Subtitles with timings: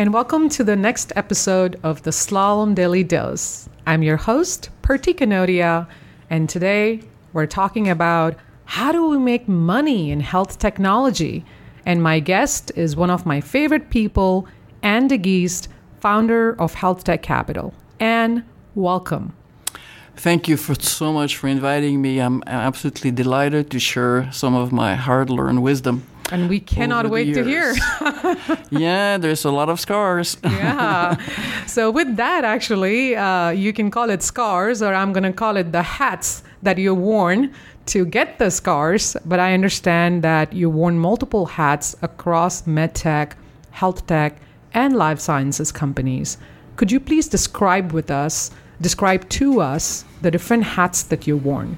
[0.00, 3.68] and welcome to the next episode of the Slalom Daily Dose.
[3.86, 5.86] I'm your host, Perti Kanodia,
[6.30, 7.02] and today
[7.34, 11.44] we're talking about how do we make money in health technology.
[11.84, 14.48] And my guest is one of my favorite people,
[14.82, 15.68] Anne DeGheest,
[16.00, 17.74] founder of Health Tech Capital.
[17.98, 19.36] Anne, welcome.
[20.16, 22.20] Thank you for so much for inviting me.
[22.20, 26.06] I'm absolutely delighted to share some of my hard-learned wisdom.
[26.30, 27.74] And we cannot wait to hear.
[28.70, 30.36] yeah, there's a lot of scars.
[30.44, 31.16] yeah.
[31.66, 35.56] So, with that, actually, uh, you can call it scars, or I'm going to call
[35.56, 37.52] it the hats that you worn
[37.86, 39.16] to get the scars.
[39.24, 43.32] But I understand that you worn multiple hats across medtech,
[43.70, 44.40] health tech,
[44.72, 46.38] and life sciences companies.
[46.76, 48.50] Could you please describe with us,
[48.80, 51.76] describe to us the different hats that you worn?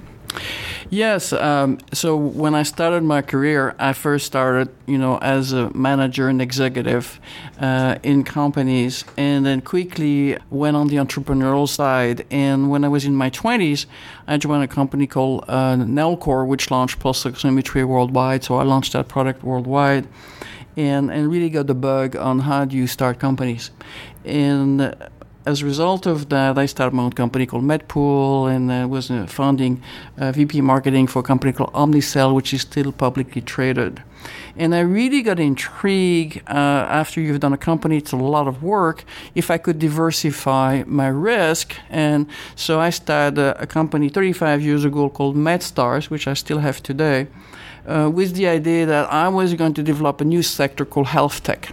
[0.91, 1.33] Yes.
[1.33, 6.29] Um, so when I started my career, I first started, you know, as a manager
[6.29, 7.19] and executive
[7.59, 12.27] uh, in companies, and then quickly went on the entrepreneurial side.
[12.31, 13.87] And when I was in my 20s,
[14.27, 18.45] I joined a company called uh, Nellcor, which launched pulse oximetry worldwide.
[18.45, 20.07] So I launched that product worldwide.
[20.75, 23.71] And, and really got the bug on how do you start companies.
[24.25, 24.95] And
[25.45, 29.11] as a result of that, I started my own company called MedPool and uh, was
[29.11, 29.83] uh, founding
[30.19, 34.03] uh, VP marketing for a company called Omnicell, which is still publicly traded.
[34.57, 38.63] And I really got intrigued uh, after you've done a company, it's a lot of
[38.63, 39.05] work,
[39.35, 41.75] if I could diversify my risk.
[41.91, 46.59] And so I started a, a company 35 years ago called MedStars, which I still
[46.59, 47.27] have today
[47.87, 51.43] uh, with the idea that I was going to develop a new sector called health
[51.43, 51.73] tech.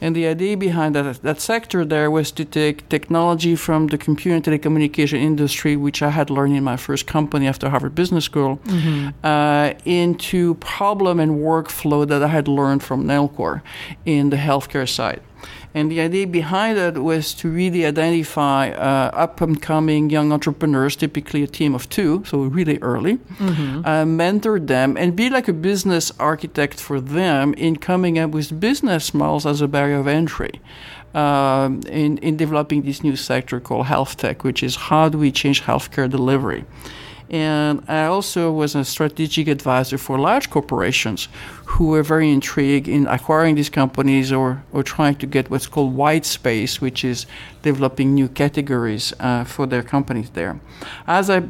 [0.00, 4.34] And the idea behind that, that sector there was to take technology from the computer
[4.34, 8.58] and telecommunication industry, which I had learned in my first company after Harvard Business School,
[8.64, 9.08] mm-hmm.
[9.24, 13.62] uh, into problem and workflow that I had learned from Nellcor
[14.06, 15.20] in the healthcare side.
[15.74, 20.96] And the idea behind it was to really identify uh, up and coming young entrepreneurs,
[20.96, 23.84] typically a team of two, so really early, mm-hmm.
[23.84, 28.58] uh, mentor them, and be like a business architect for them in coming up with
[28.58, 30.60] business models as a barrier of entry.
[31.14, 35.32] Um, in, in developing this new sector called health tech, which is how do we
[35.32, 36.66] change healthcare delivery.
[37.30, 41.28] And I also was a strategic advisor for large corporations
[41.66, 45.94] who were very intrigued in acquiring these companies or, or trying to get what's called
[45.94, 47.26] white space, which is
[47.62, 50.58] developing new categories uh, for their companies there.
[51.06, 51.42] As I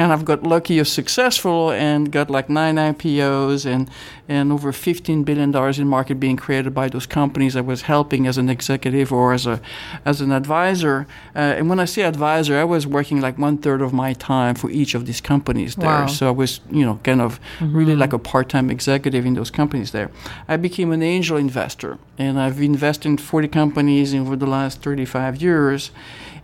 [0.00, 3.90] kind of got lucky or successful and got like nine IPOs and,
[4.30, 8.38] and over $15 billion in market being created by those companies I was helping as
[8.38, 9.60] an executive or as, a,
[10.06, 11.06] as an advisor.
[11.36, 14.54] Uh, and when I say advisor, I was working like one third of my time
[14.54, 16.00] for each of these companies there.
[16.04, 16.06] Wow.
[16.06, 17.76] So I was, you know, kind of mm-hmm.
[17.76, 20.10] really like a part time executive in those companies there.
[20.48, 25.42] I became an angel investor and I've invested in 40 companies over the last 35
[25.42, 25.90] years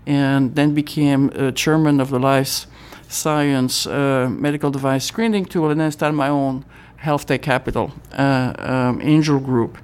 [0.07, 2.67] and then became uh, chairman of the Life
[3.09, 6.65] science uh, medical device screening tool, and then started my own
[6.97, 9.79] health tech capital uh, um, angel group.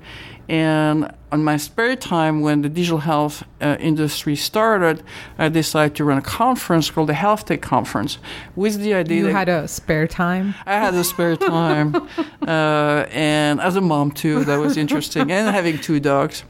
[0.49, 5.03] And on my spare time, when the digital health uh, industry started,
[5.39, 8.19] I decided to run a conference called the Health Tech Conference,
[8.55, 10.55] with the idea you had a spare time.
[10.67, 11.95] I had a spare time,
[12.47, 16.45] uh, and as a mom too, that was interesting, and having two dogs,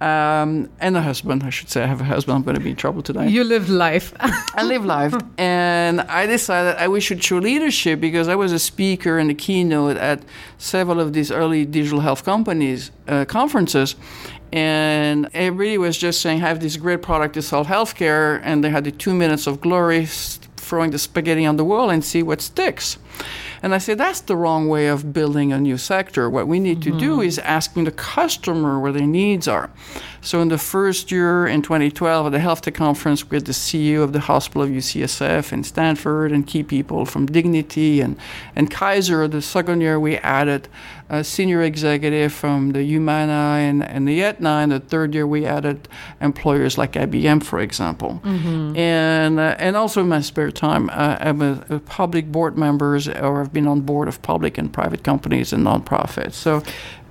[0.00, 1.42] um, and a husband.
[1.42, 2.36] I should say I have a husband.
[2.36, 3.28] I'm going to be in trouble today.
[3.28, 4.14] You live life.
[4.20, 8.58] I live life, and I decided I wish should show leadership because I was a
[8.58, 10.22] speaker and a keynote at
[10.58, 13.96] several of these early digital health companies uh, conferences
[14.52, 18.70] and everybody was just saying, I have this great product to sell healthcare, and they
[18.70, 22.40] had the two minutes of glory throwing the spaghetti on the wall and see what
[22.40, 22.98] sticks.
[23.62, 26.30] And I say that's the wrong way of building a new sector.
[26.30, 26.92] What we need mm-hmm.
[26.92, 27.28] to do mm-hmm.
[27.28, 29.70] is asking the customer where their needs are.
[30.22, 33.52] So in the first year in 2012 at the Health Tech Conference, we had the
[33.52, 38.16] CEO of the Hospital of UCSF in Stanford and key people from Dignity and,
[38.54, 39.26] and Kaiser.
[39.28, 40.68] The second year, we added
[41.08, 44.50] a senior executive from the Humana and, and the Aetna.
[44.50, 45.88] And the third year, we added
[46.20, 48.20] employers like IBM, for example.
[48.22, 48.76] Mm-hmm.
[48.76, 53.00] And, uh, and also in my spare time, uh, I'm a, a public board member
[53.20, 56.34] or I've been on board of public and private companies and nonprofits.
[56.34, 56.62] So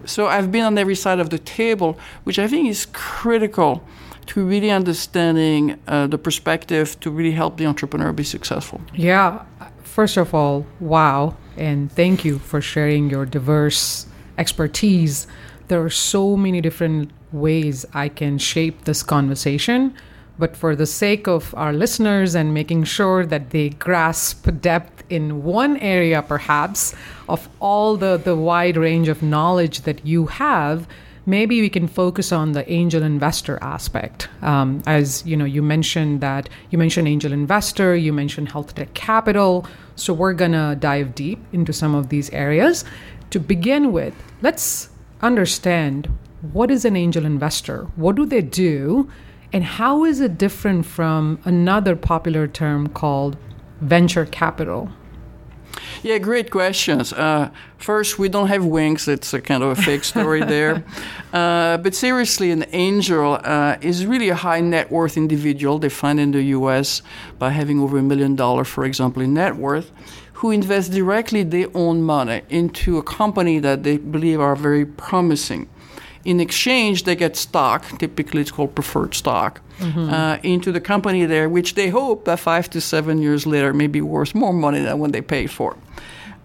[0.09, 3.83] so I've been on every side of the table, which I think is critical
[4.27, 8.79] to really understanding uh, the perspective to really help the entrepreneur be successful.
[8.93, 9.43] Yeah.
[9.83, 11.35] First of all, wow.
[11.57, 14.05] And thank you for sharing your diverse
[14.37, 15.27] expertise.
[15.67, 19.95] There are so many different ways I can shape this conversation.
[20.39, 25.43] But for the sake of our listeners and making sure that they grasp depth in
[25.43, 26.95] one area, perhaps,
[27.27, 30.87] of all the, the wide range of knowledge that you have,
[31.25, 34.29] maybe we can focus on the angel investor aspect.
[34.41, 38.93] Um, as you know, you mentioned that you mentioned angel investor, you mentioned health tech
[38.93, 39.67] capital.
[39.97, 42.85] So we're gonna dive deep into some of these areas.
[43.31, 44.89] To begin with, let's
[45.21, 46.07] understand
[46.53, 47.83] what is an angel investor?
[47.97, 49.11] What do they do?
[49.51, 53.37] And how is it different from another popular term called
[53.81, 54.89] venture capital?
[56.03, 57.13] Yeah, great questions.
[57.13, 59.07] Uh, first, we don't have wings.
[59.07, 60.83] It's a kind of a fake story there.
[61.33, 66.31] Uh, but seriously, an angel uh, is really a high net worth individual defined in
[66.31, 67.01] the US
[67.37, 69.91] by having over a million dollars, for example, in net worth,
[70.33, 75.67] who invest directly their own money into a company that they believe are very promising.
[76.25, 80.09] In exchange, they get stock, typically it's called preferred stock, mm-hmm.
[80.09, 83.87] uh, into the company there, which they hope that five to seven years later may
[83.87, 85.77] be worth more money than when they paid for.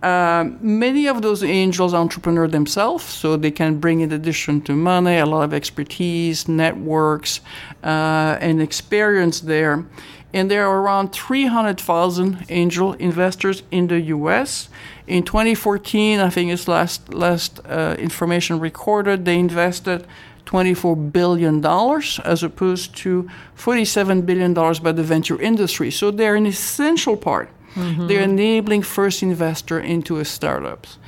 [0.05, 4.75] Um, many of those angels are entrepreneurs themselves, so they can bring in addition to
[4.76, 7.41] money a lot of expertise, networks,
[7.82, 9.87] uh, and experience there.
[10.35, 14.69] And there are around 300,000 angel investors in the U.S.
[15.06, 20.06] In 2014, I think it's last last uh, information recorded, they invested
[20.47, 25.91] 24 billion dollars as opposed to 47 billion dollars by the venture industry.
[25.91, 27.51] So they're an essential part.
[27.75, 28.06] Mm-hmm.
[28.06, 30.99] They're enabling first investor into a startups.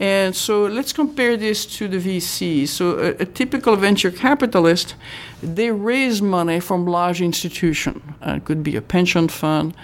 [0.00, 2.66] And so let's compare this to the VC.
[2.66, 4.94] So a, a typical venture capitalist,
[5.42, 8.14] they raise money from large institution.
[8.26, 9.74] Uh, it could be a pension fund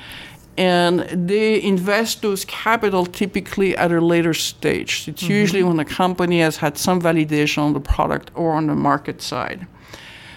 [0.59, 5.07] and they invest those capital typically at a later stage.
[5.07, 5.33] It's mm-hmm.
[5.33, 9.23] usually when the company has had some validation on the product or on the market
[9.23, 9.69] side.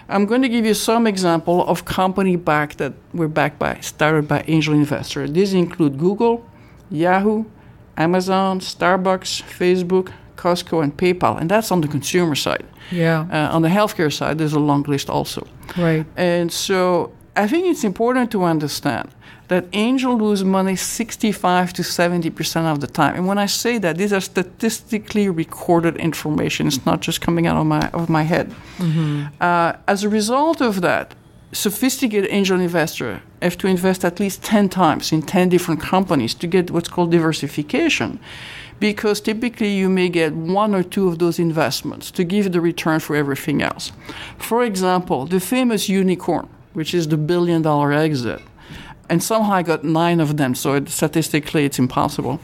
[0.07, 4.27] I'm going to give you some example of company backed that were backed by started
[4.27, 5.31] by angel investors.
[5.31, 6.45] These include Google,
[6.91, 7.45] Yahoo,
[7.97, 12.65] Amazon, Starbucks, Facebook, Costco, and PayPal, and that's on the consumer side.
[12.91, 13.25] Yeah.
[13.31, 15.47] Uh, on the healthcare side, there's a long list also.
[15.77, 16.05] Right.
[16.15, 19.09] And so I think it's important to understand
[19.51, 23.15] that angels lose money 65 to 70% of the time.
[23.15, 26.67] And when I say that, these are statistically recorded information.
[26.67, 28.47] It's not just coming out of my, of my head.
[28.77, 29.25] Mm-hmm.
[29.41, 31.15] Uh, as a result of that,
[31.51, 36.47] sophisticated angel investor have to invest at least 10 times in 10 different companies to
[36.47, 38.21] get what's called diversification
[38.79, 43.01] because typically you may get one or two of those investments to give the return
[43.01, 43.91] for everything else.
[44.37, 48.41] For example, the famous unicorn, which is the billion dollar exit,
[49.11, 50.55] and somehow I got nine of them.
[50.55, 52.39] So it, statistically, it's impossible.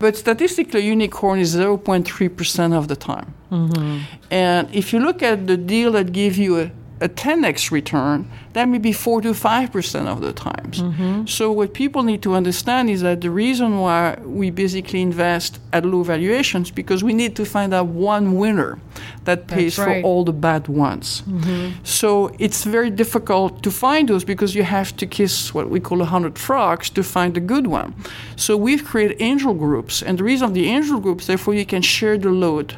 [0.00, 3.32] But statistically, unicorn is 0.3% of the time.
[3.52, 3.98] Mm-hmm.
[4.32, 6.70] And if you look at the deal that gives you a
[7.00, 10.82] a 10x return, that may be 4 to 5% of the times.
[10.82, 11.26] Mm-hmm.
[11.26, 15.84] So, what people need to understand is that the reason why we basically invest at
[15.84, 18.78] low valuations because we need to find out one winner
[19.24, 20.02] that pays right.
[20.02, 21.22] for all the bad ones.
[21.22, 21.84] Mm-hmm.
[21.84, 25.98] So, it's very difficult to find those because you have to kiss what we call
[25.98, 27.94] 100 frogs to find the good one.
[28.36, 31.82] So, we've created angel groups, and the reason of the angel groups, therefore, you can
[31.82, 32.76] share the load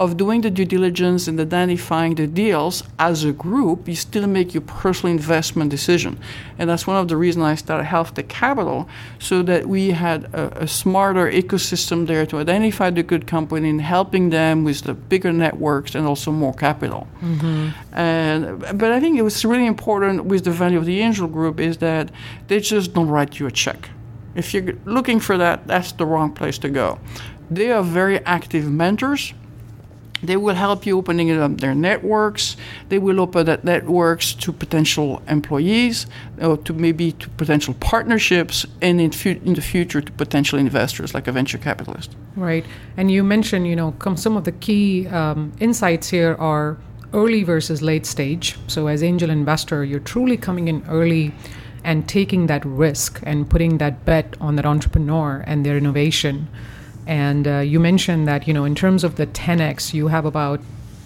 [0.00, 4.54] of doing the due diligence and identifying the deals as a group, you still make
[4.54, 6.18] your personal investment decision.
[6.58, 8.88] And that's one of the reasons I started Health Tech Capital,
[9.18, 13.82] so that we had a, a, smarter ecosystem there to identify the good company and
[13.82, 17.06] helping them with the bigger networks and also more capital.
[17.20, 17.94] Mm-hmm.
[17.94, 21.60] And but I think it was really important with the value of the angel group
[21.60, 22.10] is that
[22.48, 23.90] they just don't write you a check.
[24.34, 26.98] If you're looking for that, that's the wrong place to go.
[27.50, 29.34] They are very active mentors
[30.22, 32.56] they will help you opening up their networks.
[32.88, 36.06] They will open that networks to potential employees,
[36.40, 41.14] or to maybe to potential partnerships, and in, fu- in the future to potential investors
[41.14, 42.14] like a venture capitalist.
[42.36, 42.64] Right.
[42.96, 46.76] And you mentioned, you know, some of the key um, insights here are
[47.12, 48.56] early versus late stage.
[48.66, 51.34] So as angel investor, you're truly coming in early
[51.82, 56.48] and taking that risk and putting that bet on that entrepreneur and their innovation.
[57.10, 60.60] And uh, you mentioned that, you know, in terms of the 10x, you have about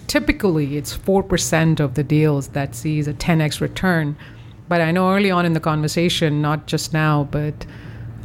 [0.05, 4.15] typically it's 4% of the deals that sees a 10x return.
[4.69, 7.65] But I know early on in the conversation, not just now, but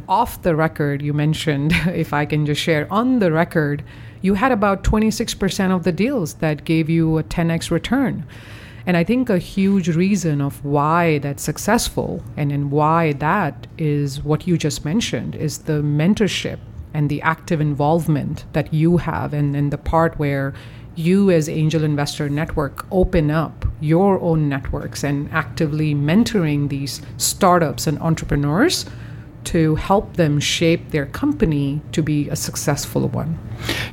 [0.07, 3.83] off the record, you mentioned, if I can just share, on the record,
[4.21, 8.23] you had about 26% of the deals that gave you a 10x return.
[8.85, 14.21] And I think a huge reason of why that's successful and, and why that is
[14.21, 16.59] what you just mentioned is the mentorship
[16.93, 20.53] and the active involvement that you have and, and the part where
[20.95, 27.87] you as angel investor network open up your own networks and actively mentoring these startups
[27.87, 28.85] and entrepreneurs
[29.43, 33.39] to help them shape their company to be a successful one.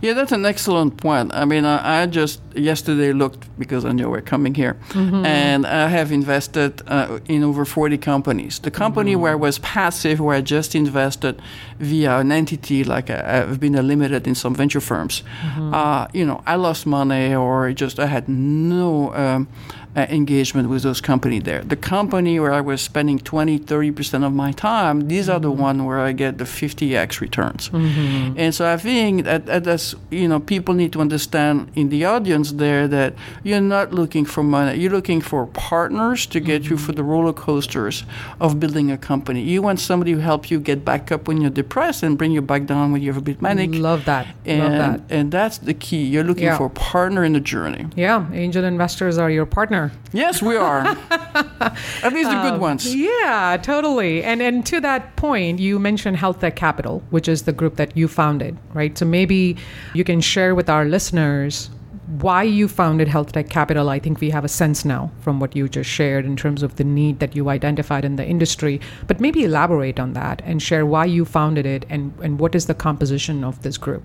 [0.03, 1.33] Yeah, that's an excellent point.
[1.33, 5.25] I mean, I, I just yesterday looked because I know we're coming here, mm-hmm.
[5.25, 8.59] and I have invested uh, in over 40 companies.
[8.59, 9.23] The company mm-hmm.
[9.23, 11.41] where I was passive, where I just invested
[11.79, 15.23] via an entity, like I, have been a limited in some venture firms.
[15.43, 15.75] Mm-hmm.
[15.75, 19.15] Uh, you know, I lost money or just I had no.
[19.15, 19.49] Um,
[19.97, 21.63] uh, engagement with those companies there.
[21.63, 25.63] The company where I was spending 20, 30% of my time, these are the mm-hmm.
[25.63, 27.69] one where I get the 50x returns.
[27.71, 28.39] Mm-hmm.
[28.39, 32.05] And so I think that, that, that's, you know, people need to understand in the
[32.05, 34.79] audience there that you're not looking for money.
[34.79, 36.75] You're looking for partners to get mm-hmm.
[36.75, 38.05] you for the roller coasters
[38.41, 39.43] of building a company.
[39.43, 42.43] You want somebody who help you get back up when you're depressed and bring you
[42.43, 43.75] back down when you're a bit manic.
[43.75, 44.27] Love that.
[44.45, 45.15] And, Love that.
[45.15, 46.05] And that's the key.
[46.05, 46.57] You're looking yeah.
[46.57, 47.87] for a partner in the journey.
[47.97, 49.93] Yeah, angel investors are your partner.
[50.13, 50.81] Yes, we are.
[51.11, 52.95] At least the good um, ones.
[52.95, 54.23] Yeah, totally.
[54.23, 57.97] And and to that point, you mentioned Health Tech Capital, which is the group that
[57.97, 58.97] you founded, right?
[58.97, 59.57] So maybe
[59.95, 61.71] you can share with our listeners
[62.09, 63.91] why you founded Health Tech Capital.
[63.91, 66.77] I think we have a sense now from what you just shared in terms of
[66.77, 68.81] the need that you identified in the industry.
[69.07, 72.65] But maybe elaborate on that and share why you founded it and, and what is
[72.65, 74.03] the composition of this group.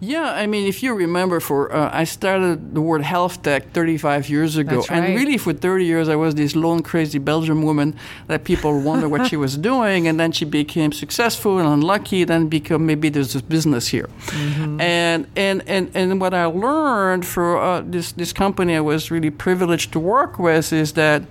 [0.00, 4.28] Yeah, I mean, if you remember, for uh, I started the word health tech 35
[4.28, 4.90] years ago, right.
[4.90, 7.96] and really for 30 years I was this lone crazy Belgian woman
[8.26, 12.48] that people wonder what she was doing, and then she became successful and unlucky, then
[12.48, 14.80] become maybe there's a business here, mm-hmm.
[14.80, 19.30] and and and and what I learned for uh, this this company I was really
[19.30, 21.22] privileged to work with is that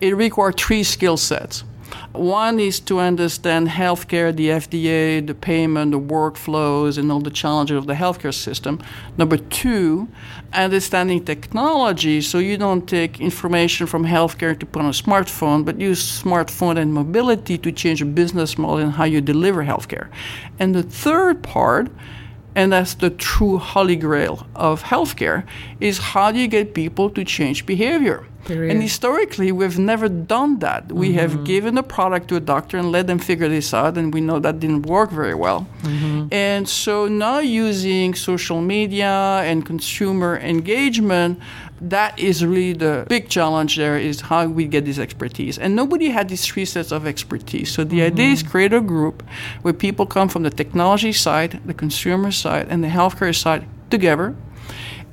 [0.00, 1.64] it required three skill sets.
[2.16, 7.76] One is to understand healthcare, the FDA, the payment, the workflows, and all the challenges
[7.76, 8.80] of the healthcare system.
[9.18, 10.08] Number two,
[10.52, 15.78] understanding technology so you don't take information from healthcare to put on a smartphone, but
[15.78, 20.08] use smartphone and mobility to change a business model and how you deliver healthcare.
[20.58, 21.90] And the third part,
[22.54, 25.46] and that's the true holy grail of healthcare,
[25.80, 28.26] is how do you get people to change behavior?
[28.46, 28.72] Period.
[28.72, 30.92] And historically, we've never done that.
[30.92, 31.18] We mm-hmm.
[31.18, 34.20] have given a product to a doctor and let them figure this out, and we
[34.20, 35.66] know that didn't work very well.
[35.82, 36.28] Mm-hmm.
[36.32, 41.40] And so now using social media and consumer engagement,
[41.80, 45.58] that is really the big challenge there is how we get this expertise.
[45.58, 47.70] And nobody had these three sets of expertise.
[47.72, 48.06] So the mm-hmm.
[48.06, 49.22] idea is create a group
[49.62, 54.34] where people come from the technology side, the consumer side, and the healthcare side together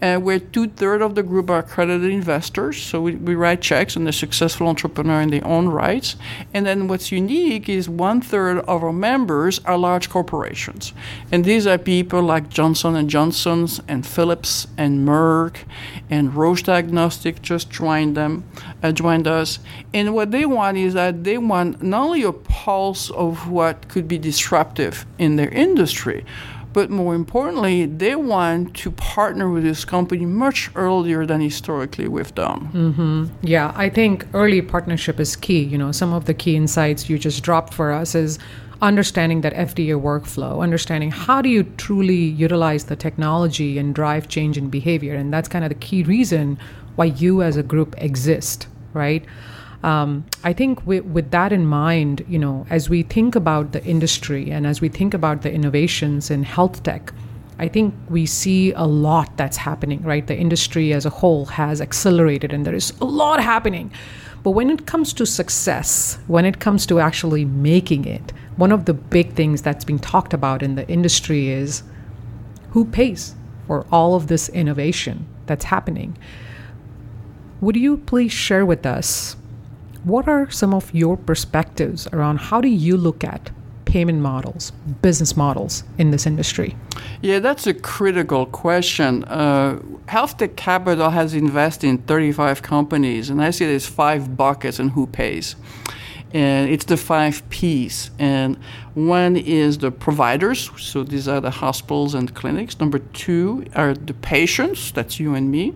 [0.03, 2.79] uh, where two thirds of the group are accredited investors.
[2.81, 6.17] So we, we write checks and they're successful entrepreneur in their own rights.
[6.53, 10.91] And then what's unique is one third of our members are large corporations.
[11.31, 15.59] And these are people like Johnson and Johnson's and Philips and Merck
[16.09, 18.43] and Roche Diagnostic just joined them,
[18.83, 19.59] uh, joined us.
[19.93, 24.09] And what they want is that they want not only a pulse of what could
[24.09, 26.25] be disruptive in their industry,
[26.73, 32.33] but more importantly, they want to partner with this company much earlier than historically we've
[32.35, 32.69] done.
[32.73, 33.25] Mm-hmm.
[33.41, 35.61] Yeah, I think early partnership is key.
[35.61, 38.39] You know, some of the key insights you just dropped for us is
[38.81, 44.57] understanding that FDA workflow, understanding how do you truly utilize the technology and drive change
[44.57, 45.15] in behavior.
[45.15, 46.59] And that's kind of the key reason
[46.95, 49.23] why you as a group exist, right?
[49.83, 53.83] Um, I think with, with that in mind, you know, as we think about the
[53.83, 57.13] industry and as we think about the innovations in health tech,
[57.59, 60.25] I think we see a lot that's happening, right?
[60.25, 63.91] The industry as a whole has accelerated and there is a lot happening.
[64.41, 68.85] But when it comes to success, when it comes to actually making it, one of
[68.85, 71.83] the big things that's being talked about in the industry is
[72.71, 73.35] who pays
[73.67, 76.17] for all of this innovation that's happening.
[77.61, 79.35] Would you please share with us
[80.03, 83.51] what are some of your perspectives around how do you look at
[83.85, 86.75] payment models, business models in this industry?
[87.21, 89.23] Yeah, that's a critical question.
[89.25, 94.79] Uh, Health Tech Capital has invested in 35 companies, and I see there's five buckets
[94.79, 95.55] and who pays.
[96.33, 98.09] And it's the five P's.
[98.17, 98.57] And
[98.95, 102.79] one is the providers, so these are the hospitals and clinics.
[102.79, 105.75] Number two are the patients, that's you and me.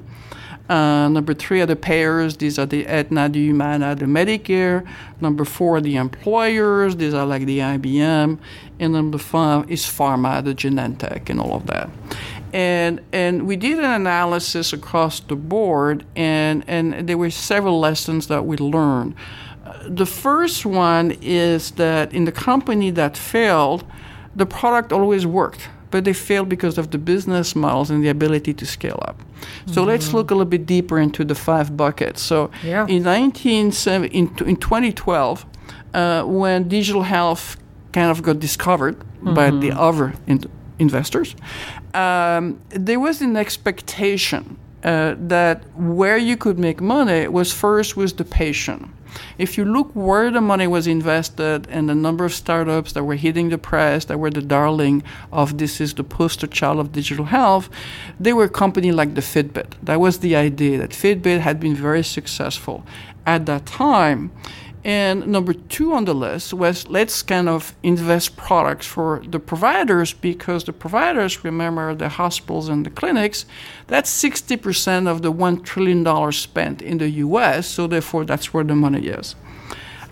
[0.70, 2.38] Uh, number three are the payers.
[2.38, 4.86] These are the Aetna, the Humana, the Medicare.
[5.22, 6.98] Number four are the employers.
[6.98, 8.38] These are like the IBM.
[8.80, 11.90] And number five is pharma, the Genentech, and all of that.
[12.54, 18.28] And and we did an analysis across the board, and and there were several lessons
[18.28, 19.16] that we learned.
[19.86, 23.84] The first one is that in the company that failed,
[24.36, 28.54] the product always worked but they failed because of the business models and the ability
[28.54, 29.22] to scale up.
[29.68, 29.90] So mm-hmm.
[29.90, 32.22] let's look a little bit deeper into the five buckets.
[32.22, 32.86] So yeah.
[32.88, 35.46] in 1970, in, in 2012,
[35.94, 37.58] uh, when digital health
[37.94, 39.34] kind of got discovered mm-hmm.
[39.34, 41.36] by the other in- investors,
[41.94, 48.18] um, there was an expectation uh, that where you could make money was first with
[48.18, 48.90] the patient.
[49.38, 53.16] If you look where the money was invested and the number of startups that were
[53.16, 57.26] hitting the press, that were the darling of this is the poster child of digital
[57.26, 57.70] health,
[58.20, 59.74] they were a company like the Fitbit.
[59.84, 62.84] That was the idea that Fitbit had been very successful
[63.26, 64.32] at that time.
[64.84, 70.14] And number two on the list was let's kind of invest products for the providers
[70.14, 73.46] because the providers, remember, the hospitals and the clinics,
[73.88, 77.68] that's 60% of the $1 trillion spent in the US.
[77.68, 79.36] So therefore, that's where the money is.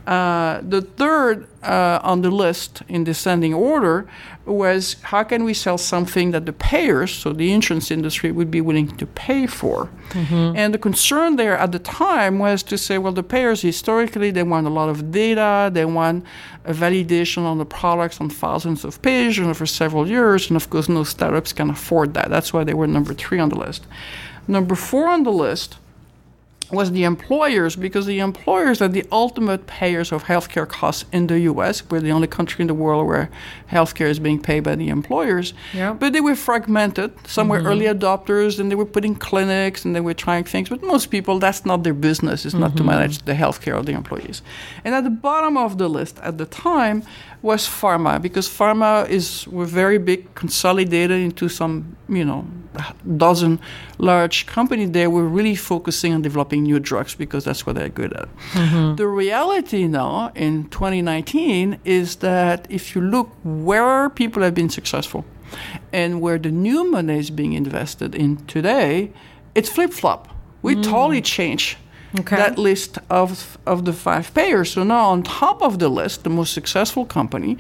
[0.07, 4.07] Uh, the third uh, on the list in descending order
[4.45, 8.61] was how can we sell something that the payers, so the insurance industry, would be
[8.61, 9.89] willing to pay for?
[10.09, 10.55] Mm-hmm.
[10.55, 14.43] And the concern there at the time was to say, well, the payers historically they
[14.43, 16.23] want a lot of data, they want
[16.65, 20.69] a validation on the products on thousands of pages and for several years, and of
[20.69, 22.29] course, no startups can afford that.
[22.29, 23.87] That's why they were number three on the list.
[24.47, 25.77] Number four on the list
[26.71, 31.39] was the employers because the employers are the ultimate payers of healthcare costs in the
[31.41, 31.87] US.
[31.89, 33.29] We're the only country in the world where
[33.71, 35.53] healthcare is being paid by the employers.
[35.73, 35.93] Yeah.
[35.93, 37.11] But they were fragmented.
[37.27, 37.63] Some mm-hmm.
[37.63, 40.69] were early adopters and they were putting clinics and they were trying things.
[40.69, 42.45] But most people, that's not their business.
[42.45, 42.61] It's mm-hmm.
[42.61, 42.91] not to mm-hmm.
[42.91, 44.41] manage the healthcare of the employees.
[44.83, 47.03] And at the bottom of the list at the time
[47.41, 52.47] was pharma because pharma is were very big, consolidated into some, you know,
[53.17, 53.59] dozen
[53.97, 54.91] large companies.
[54.91, 58.27] They were really focusing on developing new drugs because that's what they're good at.
[58.53, 58.95] Mm-hmm.
[58.95, 65.25] The reality now in 2019 is that if you look where people have been successful
[65.93, 69.11] and where the new money is being invested in today,
[69.53, 70.29] it's flip flop.
[70.61, 70.83] We mm.
[70.83, 71.77] totally change
[72.19, 72.35] okay.
[72.35, 74.71] that list of, of the five payers.
[74.71, 77.57] So now on top of the list, the most successful company,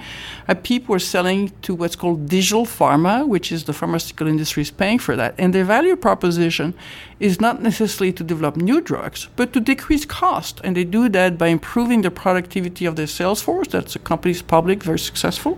[0.47, 4.71] uh, people are selling to what's called digital pharma, which is the pharmaceutical industry is
[4.71, 5.35] paying for that.
[5.37, 6.73] And their value proposition
[7.19, 10.61] is not necessarily to develop new drugs, but to decrease cost.
[10.63, 13.69] And they do that by improving the productivity of their sales force.
[13.69, 15.57] That's a company's public, very successful.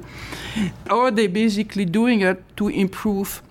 [0.90, 3.42] Or they're basically doing it to improve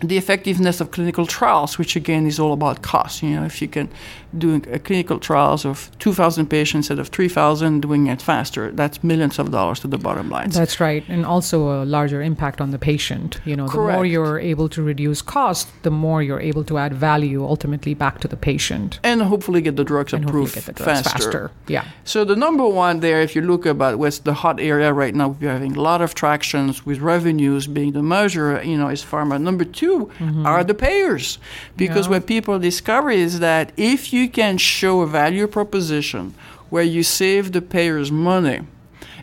[0.00, 3.22] the effectiveness of clinical trials, which again is all about cost.
[3.22, 3.88] You know, if you can
[4.36, 9.50] do clinical trials of 2,000 patients instead of 3,000, doing it faster, that's millions of
[9.50, 10.50] dollars to the bottom line.
[10.50, 13.40] That's right, and also a larger impact on the patient.
[13.44, 13.92] You know, Correct.
[13.92, 17.94] the more you're able to reduce cost, the more you're able to add value ultimately
[17.94, 21.10] back to the patient, and hopefully get the drugs and approved the drugs faster.
[21.10, 21.50] faster.
[21.66, 21.84] Yeah.
[22.04, 25.28] So the number one there, if you look about what's the hot area right now,
[25.28, 28.62] we're having a lot of tractions with revenues being the measure.
[28.62, 29.40] You know, is pharma.
[29.40, 30.46] Number two mm-hmm.
[30.46, 31.38] are the payers.
[31.76, 32.12] Because yeah.
[32.12, 36.32] what people discover is that if you can show a value proposition
[36.70, 38.62] where you save the payers money,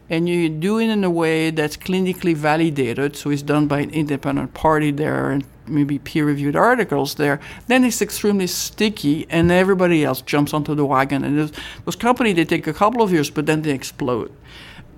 [0.10, 3.90] and you do it in a way that's clinically validated, so it's done by an
[3.90, 10.04] independent party there and maybe peer reviewed articles there, then it's extremely sticky and everybody
[10.04, 11.24] else jumps onto the wagon.
[11.24, 11.52] And
[11.86, 14.32] those companies, they take a couple of years, but then they explode.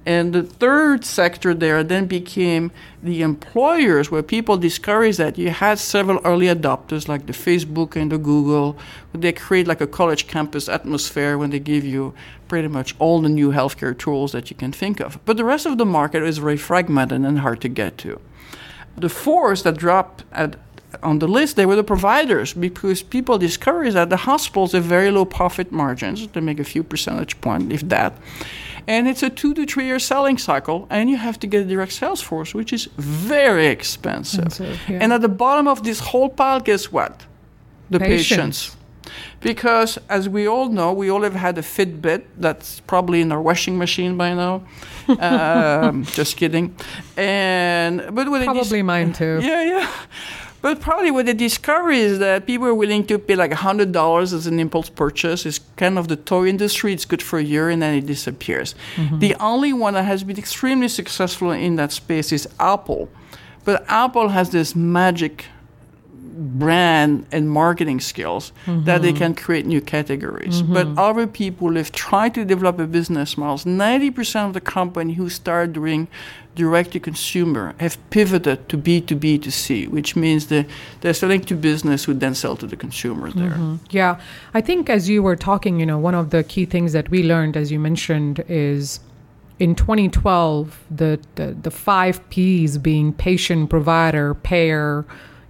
[0.08, 2.72] And the third sector there then became
[3.04, 8.10] the employers, where people discouraged that you had several early adopters like the Facebook and
[8.10, 8.78] the Google.
[9.13, 12.13] They create like a college campus atmosphere when they give you
[12.48, 15.20] pretty much all the new healthcare tools that you can think of.
[15.26, 18.22] But the rest of the market is very fragmented and hard to get to.
[18.96, 20.56] The fourth that dropped at
[21.04, 25.12] on the list, they were the providers because people discouraged that the hospitals have very
[25.12, 26.30] low profit margins.
[26.30, 28.13] They make a few percentage point, if that.
[28.88, 31.65] And it's a two to three year selling cycle, and you have to get a
[31.65, 34.45] direct sales force, which is very expensive.
[34.45, 35.00] expensive yeah.
[35.02, 37.26] And at the bottom of this whole pile, guess what?
[37.89, 38.69] The patients.
[38.69, 38.78] patients.
[39.39, 43.41] Because as we all know, we all have had a Fitbit that's probably in our
[43.41, 44.63] washing machine by now.
[45.19, 46.76] um, just kidding.
[47.15, 49.39] And but probably mine too.
[49.41, 49.91] Yeah, yeah.
[50.62, 54.48] But probably what they discover is that people are willing to pay like $100 as
[54.48, 55.46] an impulse purchase.
[55.46, 56.93] It's kind of the toy industry.
[56.93, 58.74] It's good for a year and then it disappears.
[58.96, 59.20] Mm-hmm.
[59.20, 63.10] The only one that has been extremely successful in that space is Apple.
[63.65, 65.46] But Apple has this magic
[66.38, 68.84] brand and marketing skills mm-hmm.
[68.86, 69.17] that they mm-hmm.
[69.17, 70.62] can create new categories.
[70.62, 70.73] Mm-hmm.
[70.73, 73.65] But other people have tried to develop a business models.
[73.65, 76.08] 90% of the company who start doing
[76.56, 80.65] direct to consumer have pivoted to B2B to C, which means that
[81.02, 83.52] they're selling to business who then sell to the consumers there.
[83.52, 83.76] Mm-hmm.
[83.91, 84.19] Yeah.
[84.54, 87.23] I think as you were talking, you know, one of the key things that we
[87.23, 89.00] learned, as you mentioned, is
[89.60, 95.06] in 2012, the, the, the five P's being patient, provider, payer,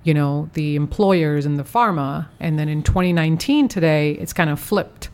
[0.08, 2.30] you know, the employers and the pharma.
[2.40, 5.10] And then in 2019 today, it's kind of flipped,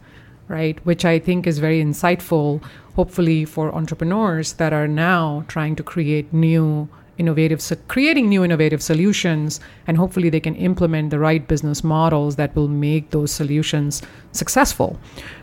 [0.47, 0.79] right?
[0.85, 2.63] Which I think is very insightful,
[2.95, 8.83] hopefully, for entrepreneurs that are now trying to create new innovative, so creating new innovative
[8.83, 14.03] solutions, and hopefully they can implement the right business models that will make those solutions
[14.31, 14.99] successful,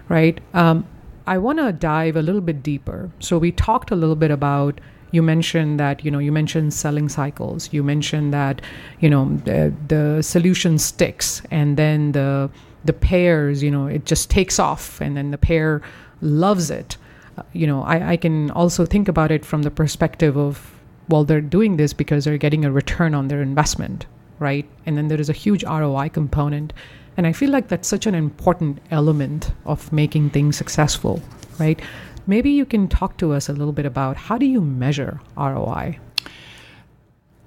[0.08, 0.40] right?
[0.54, 0.86] Um,
[1.26, 3.10] I want to dive a little bit deeper.
[3.18, 7.08] So we talked a little bit about you mentioned that you know you mentioned selling
[7.08, 7.72] cycles.
[7.72, 8.60] You mentioned that
[9.00, 12.50] you know the, the solution sticks and then the
[12.84, 15.82] the payers you know it just takes off and then the payer
[16.20, 16.96] loves it.
[17.36, 20.74] Uh, you know I, I can also think about it from the perspective of
[21.08, 24.06] well they're doing this because they're getting a return on their investment
[24.40, 24.66] right?
[24.86, 26.72] And then there is a huge roi component.
[27.16, 31.20] And i feel like that's such an important element of making things successful
[31.58, 31.78] right
[32.26, 35.98] maybe you can talk to us a little bit about how do you measure roi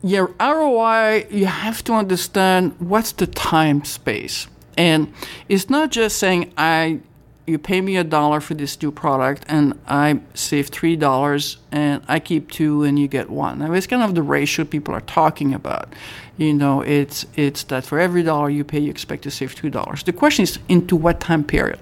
[0.01, 5.13] yeah roi you have to understand what's the time space and
[5.49, 6.99] it's not just saying i
[7.45, 12.01] you pay me a dollar for this new product and I save three dollars and
[12.07, 13.59] I keep two and you get one.
[13.59, 15.93] Now it's kind of the ratio people are talking about.
[16.37, 19.69] You know, it's it's that for every dollar you pay you expect to save two
[19.69, 20.03] dollars.
[20.03, 21.79] The question is into what time period?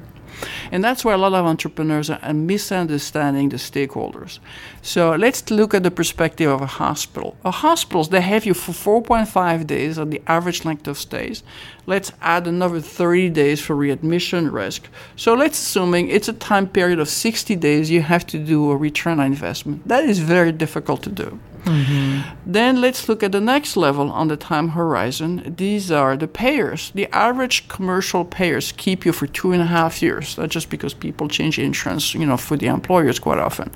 [0.72, 4.40] And that's where a lot of entrepreneurs are misunderstanding the stakeholders.
[4.82, 7.36] So let's look at the perspective of a hospital.
[7.44, 11.44] A hospitals, they have you for 4.5 days on the average length of stays.
[11.86, 14.88] Let's add another 30 days for readmission risk.
[15.16, 18.78] So let's assuming it's a time period of 60 days, you have to do a
[18.78, 19.88] return on investment.
[19.88, 21.40] That is very difficult to do.
[21.66, 22.52] Mm-hmm.
[22.52, 25.56] Then let's look at the next level on the time horizon.
[25.58, 26.92] These are the payers.
[26.96, 30.36] The average commercial payers keep you for two and a half years.
[30.36, 33.72] That's just because people change insurance, you know, for the employers quite often.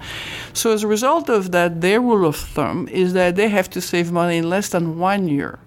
[0.53, 3.81] So as a result of that, their rule of thumb is that they have to
[3.81, 5.59] save money in less than one year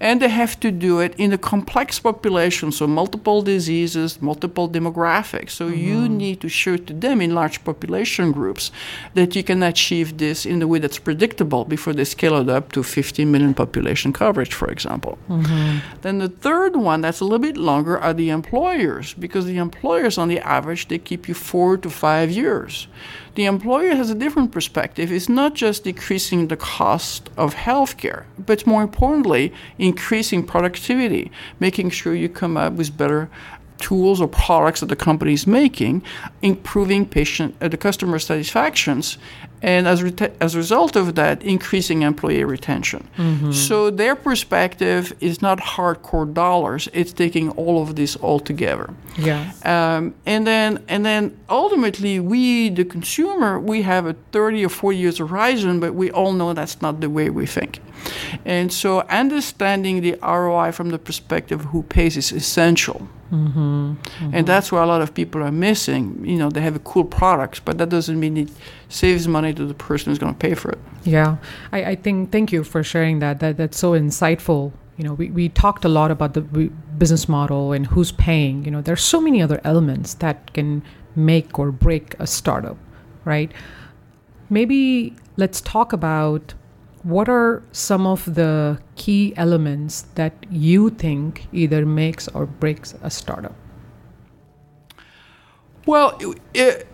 [0.00, 5.50] and they have to do it in a complex population, so multiple diseases, multiple demographics.
[5.50, 5.78] So mm-hmm.
[5.78, 8.70] you need to show to them in large population groups
[9.14, 12.72] that you can achieve this in a way that's predictable before they scale it up
[12.72, 15.18] to 15 million population coverage, for example.
[15.28, 15.78] Mm-hmm.
[16.02, 20.18] Then the third one that's a little bit longer are the employers, because the employers,
[20.18, 22.88] on the average, they keep you four to five years
[23.36, 25.12] the employer has a different perspective.
[25.12, 32.14] It's not just decreasing the cost of healthcare, but more importantly, increasing productivity, making sure
[32.14, 33.30] you come up with better
[33.78, 36.02] tools or products that the company is making,
[36.40, 39.18] improving patient uh, the customer satisfactions,
[39.62, 40.02] and as,
[40.40, 43.08] as a result of that, increasing employee retention.
[43.16, 43.52] Mm-hmm.
[43.52, 48.90] So their perspective is not hardcore dollars; it's taking all of this all together.
[49.16, 49.52] Yeah.
[49.64, 54.98] Um, and then and then ultimately, we the consumer we have a thirty or forty
[54.98, 57.80] years horizon, but we all know that's not the way we think.
[58.44, 63.08] And so understanding the ROI from the perspective of who pays is essential.
[63.32, 64.30] Mm-hmm, mm-hmm.
[64.32, 66.24] And that's where a lot of people are missing.
[66.24, 68.50] You know, they have a cool product, but that doesn't mean it
[68.88, 70.78] saves money to the person who's going to pay for it.
[71.04, 71.36] Yeah,
[71.72, 72.32] I, I think.
[72.32, 73.40] Thank you for sharing that.
[73.40, 74.72] That that's so insightful.
[74.96, 78.64] You know, we, we talked a lot about the business model and who's paying.
[78.64, 80.82] You know, there's so many other elements that can
[81.14, 82.78] make or break a startup,
[83.24, 83.52] right?
[84.48, 86.54] Maybe let's talk about
[87.06, 93.10] what are some of the key elements that you think either makes or breaks a
[93.10, 93.54] startup?
[95.86, 96.18] Well,
[96.52, 96.88] it,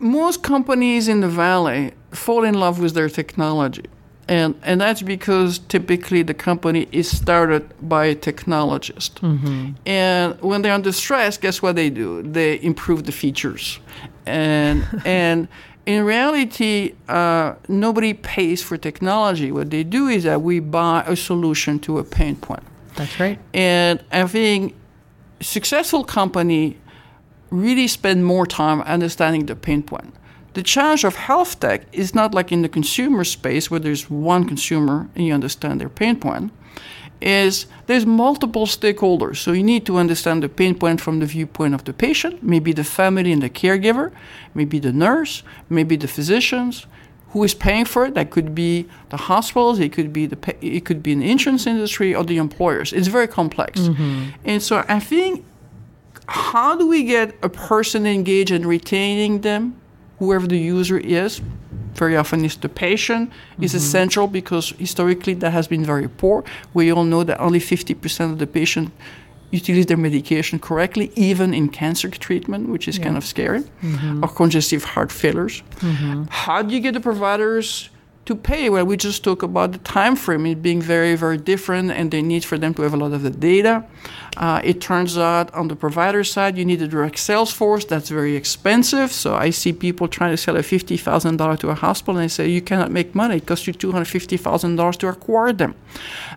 [0.00, 3.84] most companies in the valley fall in love with their technology.
[4.28, 9.14] And, and that's because typically the company is started by a technologist.
[9.20, 9.72] Mm-hmm.
[9.86, 12.22] And when they're under stress, guess what they do?
[12.22, 13.80] They improve the features.
[14.26, 15.48] And, and
[15.84, 19.50] in reality, uh, nobody pays for technology.
[19.50, 22.62] What they do is that we buy a solution to a pain point.
[22.94, 23.38] That's right.
[23.52, 24.76] And I think
[25.40, 26.76] successful company
[27.50, 30.14] really spend more time understanding the pain point.
[30.54, 34.46] The challenge of health tech is not like in the consumer space where there's one
[34.46, 36.52] consumer and you understand their pain point
[37.20, 39.36] is there's multiple stakeholders.
[39.36, 42.72] So you need to understand the pain point from the viewpoint of the patient, maybe
[42.72, 44.10] the family and the caregiver,
[44.54, 46.86] maybe the nurse, maybe the physicians.
[47.32, 48.14] Who is paying for it?
[48.14, 52.12] That could be the hospitals, it could be the it could be an insurance industry
[52.12, 52.92] or the employers.
[52.92, 54.30] It's very complex, mm-hmm.
[54.44, 55.44] and so I think
[56.30, 59.80] how do we get a person engaged and retaining them,
[60.20, 61.40] whoever the user is,
[61.94, 63.64] very often it's the patient mm-hmm.
[63.64, 66.44] is essential because historically that has been very poor.
[66.72, 68.92] We all know that only 50% of the patient
[69.50, 73.04] utilize their medication correctly, even in cancer treatment, which is yeah.
[73.04, 74.22] kind of scary, mm-hmm.
[74.22, 75.64] or congestive heart failures.
[75.80, 76.24] Mm-hmm.
[76.30, 77.90] How do you get the providers
[78.26, 78.70] to pay?
[78.70, 82.22] Well, we just talk about the time frame it being very, very different and the
[82.22, 83.84] need for them to have a lot of the data.
[84.36, 87.84] Uh, it turns out on the provider side, you need a direct sales force.
[87.84, 89.10] That's very expensive.
[89.12, 92.48] So I see people trying to sell a $50,000 to a hospital and they say,
[92.48, 93.36] you cannot make money.
[93.36, 95.74] It costs you $250,000 to acquire them.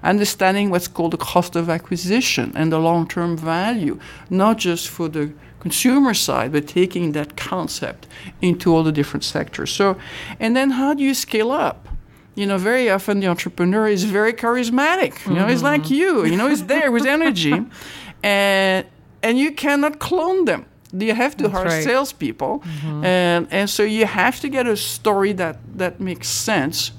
[0.01, 5.07] Understanding what's called the cost of acquisition and the long term value, not just for
[5.07, 8.05] the consumer side, but taking that concept
[8.41, 9.71] into all the different sectors.
[9.71, 9.97] So,
[10.39, 11.87] and then how do you scale up?
[12.35, 15.25] You know, very often the entrepreneur is very charismatic.
[15.25, 15.49] You know, mm-hmm.
[15.49, 16.25] he's like you.
[16.25, 17.53] You know, he's there with energy,
[18.23, 18.85] and
[19.21, 20.65] and you cannot clone them.
[20.91, 21.83] You have to That's hire right.
[21.83, 23.05] salespeople, mm-hmm.
[23.05, 26.91] and and so you have to get a story that that makes sense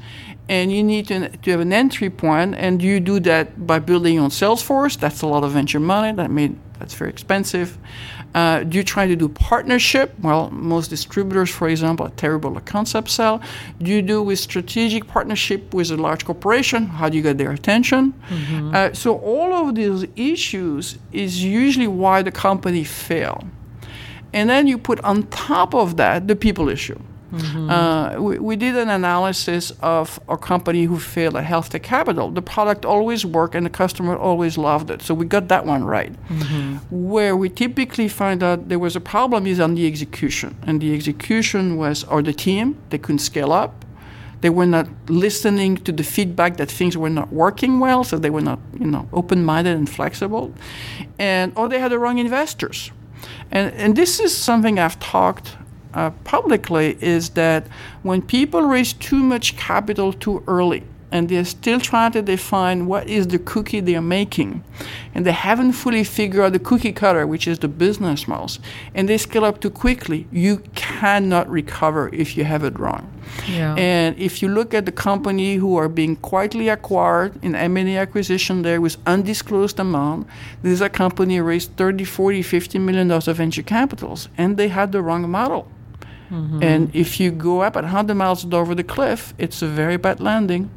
[0.48, 4.18] and you need to, to have an entry point and you do that by building
[4.18, 7.78] on salesforce that's a lot of venture money that made that's very expensive
[8.34, 10.12] uh, do you try to do partnership?
[10.20, 13.40] Well, most distributors, for example, are terrible at concept sell.
[13.80, 16.86] Do you do with strategic partnership with a large corporation?
[16.86, 18.12] How do you get their attention?
[18.28, 18.74] Mm-hmm.
[18.74, 23.44] Uh, so all of these issues is usually why the company fail.
[24.32, 26.98] And then you put on top of that the people issue.
[27.32, 27.70] Mm-hmm.
[27.70, 32.30] Uh, we, we, did an analysis of a company who failed at Health Tech Capital.
[32.30, 35.02] The product always worked and the customer always loved it.
[35.02, 36.12] So we got that one right.
[36.28, 36.76] Mm-hmm.
[36.90, 40.56] Where we typically find out there was a problem is on the execution.
[40.62, 43.84] And the execution was, or the team, they couldn't scale up.
[44.40, 48.28] They were not listening to the feedback that things were not working well, so they
[48.28, 50.52] were not, you know, open-minded and flexible.
[51.18, 52.92] And or they had the wrong investors.
[53.50, 55.56] And, and this is something I've talked
[55.94, 57.66] uh, publicly is that
[58.02, 63.08] when people raise too much capital too early, and they're still trying to define what
[63.08, 64.64] is the cookie they're making.
[65.14, 68.58] And they haven't fully figured out the cookie cutter, which is the business models.
[68.96, 70.26] And they scale up too quickly.
[70.32, 73.08] You cannot recover if you have it wrong.
[73.48, 73.76] Yeah.
[73.76, 78.62] And if you look at the company who are being quietly acquired in M&A acquisition
[78.62, 80.26] there with undisclosed amount,
[80.64, 84.90] these are company raised 30, 40, 50 million dollars of venture capitals, and they had
[84.90, 85.68] the wrong model.
[86.34, 86.62] Mm-hmm.
[86.62, 90.20] And if you go up at 100 miles over the cliff, it's a very bad
[90.20, 90.68] landing.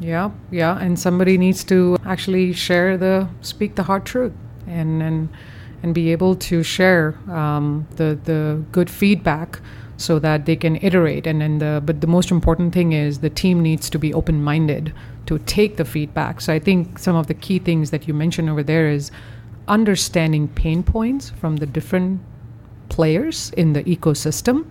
[0.00, 4.32] Yeah, yeah, and somebody needs to actually share the speak the hard truth
[4.66, 5.28] and and
[5.84, 9.60] and be able to share um, the the good feedback
[9.96, 13.30] so that they can iterate and then the but the most important thing is the
[13.30, 14.92] team needs to be open minded
[15.26, 16.40] to take the feedback.
[16.40, 19.12] So I think some of the key things that you mentioned over there is
[19.68, 22.20] understanding pain points from the different
[22.88, 24.66] players in the ecosystem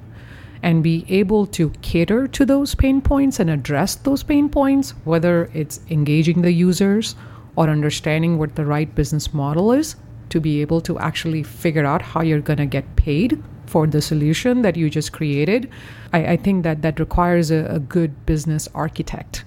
[0.63, 5.51] and be able to cater to those pain points and address those pain points, whether
[5.53, 7.15] it's engaging the users
[7.57, 9.97] or understanding what the right business model is
[10.29, 14.01] to be able to actually figure out how you're going to get paid for the
[14.01, 15.69] solution that you just created.
[16.13, 19.43] I, I think that that requires a, a good business architect.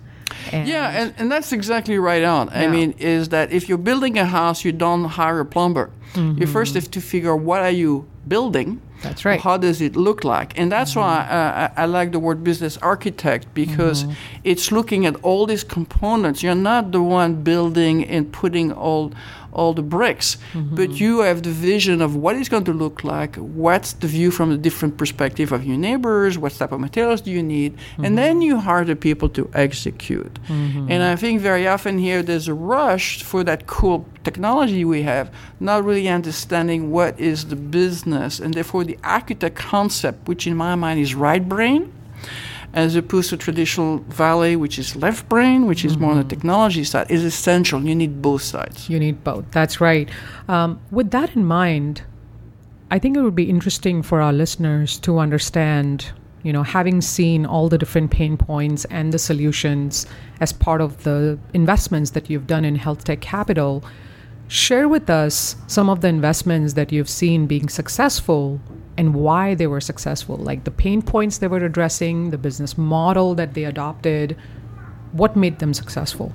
[0.53, 2.49] And yeah, and, and that's exactly right on.
[2.49, 2.61] Yeah.
[2.61, 5.91] I mean, is that if you're building a house, you don't hire a plumber.
[6.13, 6.41] Mm-hmm.
[6.41, 9.41] You first have to figure out what are you building that's right.
[9.41, 10.59] How does it look like?
[10.59, 11.01] And that's mm-hmm.
[11.01, 14.13] why uh, I, I, like the word business architect because mm-hmm.
[14.45, 16.43] it's looking at all these components.
[16.43, 19.13] You're not the one building and putting all
[19.57, 20.77] all the bricks, mm-hmm.
[20.77, 23.37] but you have the vision of what it's going to look like.
[23.37, 26.39] What's the view from the different perspective of your neighbors?
[26.39, 27.73] What type of materials do you need?
[27.97, 28.15] And mm-hmm.
[28.17, 30.35] then you hire the people to execute.
[30.49, 30.93] Mm-hmm.
[30.93, 35.33] And I think very often here there's a rush for that cool technology we have,
[35.59, 40.75] not really understanding what is the business and therefore the architect concept, which in my
[40.75, 41.93] mind is right brain
[42.77, 46.03] as opposed to traditional Valley, which is left brain, which is mm-hmm.
[46.03, 46.29] more on the mm-hmm.
[46.29, 47.83] technology side, is essential.
[47.83, 48.91] You need both sides.
[48.91, 49.51] You need both.
[49.51, 50.09] That's right.
[50.47, 52.03] Um, with that in mind,
[52.91, 56.13] I think it would be interesting for our listeners to understand,
[56.43, 60.07] you know, having seen all the different pain points and the solutions
[60.41, 63.83] as part of the investments that you've done in health tech capital.
[64.49, 68.61] Share with us some of the investments that you've seen being successful
[68.97, 73.35] and why they were successful, like the pain points they were addressing, the business model
[73.35, 74.37] that they adopted,
[75.13, 76.33] what made them successful?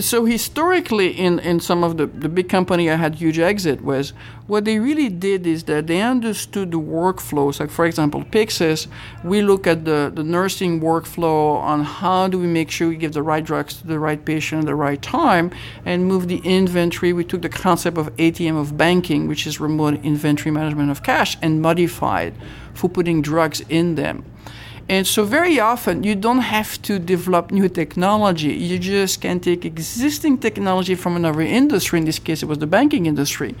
[0.00, 4.14] So historically in, in some of the, the big company I had huge exit was
[4.46, 7.60] what they really did is that they understood the workflows.
[7.60, 8.86] Like for example, Pyxis
[9.22, 13.12] we look at the, the nursing workflow on how do we make sure we give
[13.12, 15.50] the right drugs to the right patient at the right time
[15.84, 17.12] and move the inventory.
[17.12, 21.36] We took the concept of ATM of banking, which is remote inventory management of cash,
[21.42, 22.32] and modified
[22.72, 24.24] for putting drugs in them.
[24.88, 28.52] And so, very often, you don't have to develop new technology.
[28.52, 31.98] You just can take existing technology from another industry.
[32.00, 33.54] In this case, it was the banking industry,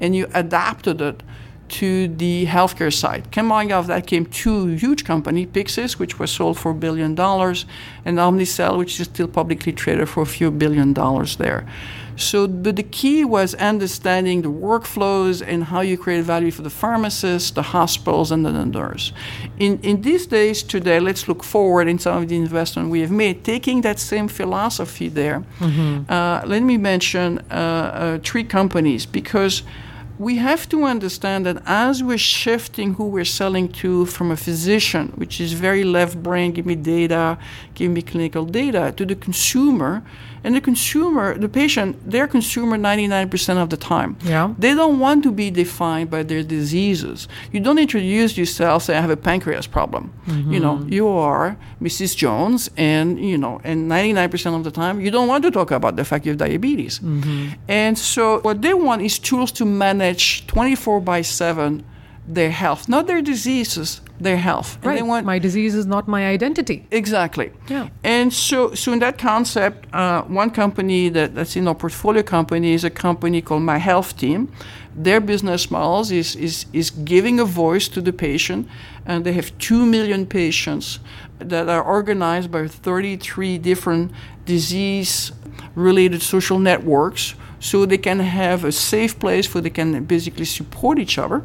[0.00, 1.22] and you adapted it
[1.68, 3.26] to the healthcare side.
[3.36, 7.66] Out of that came two huge companies, Pyxis, which was sold for a billion dollars,
[8.04, 11.66] and Omnicell, which is still publicly traded for a few billion dollars there.
[12.18, 16.70] So the, the key was understanding the workflows and how you create value for the
[16.70, 19.12] pharmacists, the hospitals, and the nurse.
[19.58, 23.12] In, in these days today, let's look forward in some of the investment we have
[23.12, 25.44] made, taking that same philosophy there.
[25.60, 26.10] Mm-hmm.
[26.10, 29.62] Uh, let me mention uh, uh, three companies because
[30.18, 35.12] we have to understand that as we're shifting who we're selling to from a physician,
[35.14, 37.38] which is very left brain, give me data,
[37.74, 40.02] give me clinical data, to the consumer,
[40.44, 44.16] and the consumer, the patient, they're consumer 99% of the time.
[44.22, 44.54] Yeah.
[44.58, 47.28] They don't want to be defined by their diseases.
[47.52, 50.12] You don't introduce yourself, say, I have a pancreas problem.
[50.26, 50.52] Mm-hmm.
[50.52, 52.16] You know, you are Mrs.
[52.16, 55.96] Jones, and, you know, and 99% of the time, you don't want to talk about
[55.96, 56.98] the fact you have diabetes.
[56.98, 57.54] Mm-hmm.
[57.68, 61.84] And so what they want is tools to manage 24 by 7
[62.26, 64.78] their health, not their diseases, their health.
[64.84, 65.04] Right.
[65.04, 66.86] Want, my disease is not my identity.
[66.90, 67.52] Exactly.
[67.68, 67.88] Yeah.
[68.02, 72.72] And so, so in that concept, uh, one company that, that's in our portfolio company
[72.72, 74.52] is a company called My Health Team.
[74.94, 78.68] Their business models is, is, is giving a voice to the patient,
[79.06, 80.98] and they have 2 million patients
[81.38, 84.10] that are organized by 33 different
[84.44, 85.30] disease
[85.76, 90.98] related social networks so they can have a safe place where they can basically support
[90.98, 91.44] each other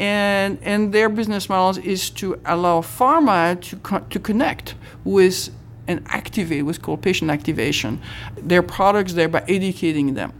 [0.00, 5.50] and and their business model is to allow pharma to co- to connect with
[5.86, 8.00] and activate what's called patient activation.
[8.36, 10.32] Their products there by educating them.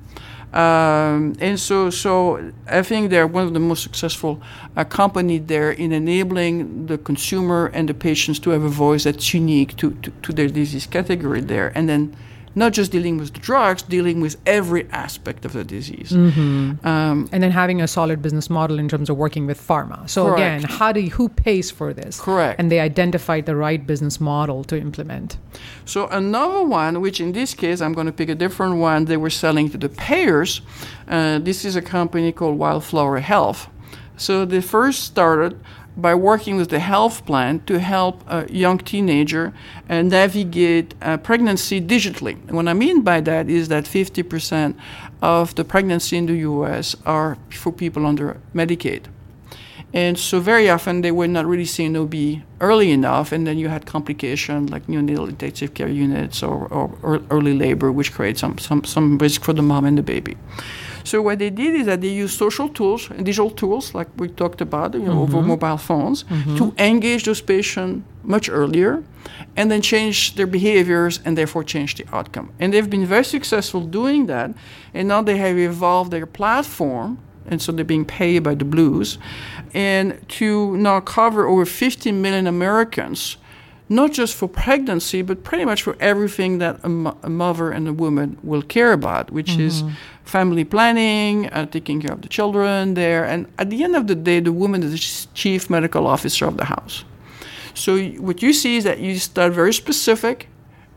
[0.53, 4.43] Um, and so, so I think they're one of the most successful
[4.77, 9.33] uh, company there in enabling the consumer and the patients to have a voice that's
[9.33, 12.17] unique to, to, to their disease category there, and then
[12.55, 16.11] not just dealing with the drugs, dealing with every aspect of the disease.
[16.11, 16.87] Mm-hmm.
[16.87, 20.09] Um, and then having a solid business model in terms of working with pharma.
[20.09, 20.39] So correct.
[20.39, 22.21] again, how do you, who pays for this?
[22.21, 22.59] Correct.
[22.59, 25.37] And they identified the right business model to implement.
[25.85, 29.17] So another one, which in this case I'm going to pick a different one, they
[29.17, 30.61] were selling to the payers.
[31.09, 33.69] Uh, this is a company called Wildflower Health.
[34.17, 35.59] So they first started
[36.01, 39.53] by working with the health plan to help a young teenager
[39.89, 42.37] uh, navigate uh, pregnancy digitally.
[42.49, 44.75] And what I mean by that is that 50%
[45.23, 49.07] of the pregnancy in the US are for people under Medicaid.
[49.93, 52.15] And so very often they were not really seeing OB
[52.61, 57.23] early enough, and then you had complications like neonatal intensive care units or, or, or
[57.31, 60.37] early labor, which creates some, some, some risk for the mom and the baby.
[61.05, 64.29] So what they did is that they used social tools, and digital tools, like we
[64.29, 65.37] talked about, you know, mm-hmm.
[65.37, 66.57] over mobile phones, mm-hmm.
[66.57, 69.03] to engage those patients much earlier,
[69.57, 72.53] and then change their behaviors and therefore change the outcome.
[72.59, 74.53] And they've been very successful doing that,
[74.95, 77.19] and now they have evolved their platform.
[77.47, 79.19] And so they're being paid by the Blues,
[79.75, 83.39] and to now cover over 50 million Americans
[83.91, 87.89] not just for pregnancy, but pretty much for everything that a, mo- a mother and
[87.89, 89.63] a woman will care about, which mm-hmm.
[89.63, 89.83] is
[90.31, 93.25] family planning, uh, taking care of the children there.
[93.25, 96.57] And at the end of the day, the woman is the chief medical officer of
[96.57, 97.05] the house.
[97.75, 100.49] So what you see is that you start very specific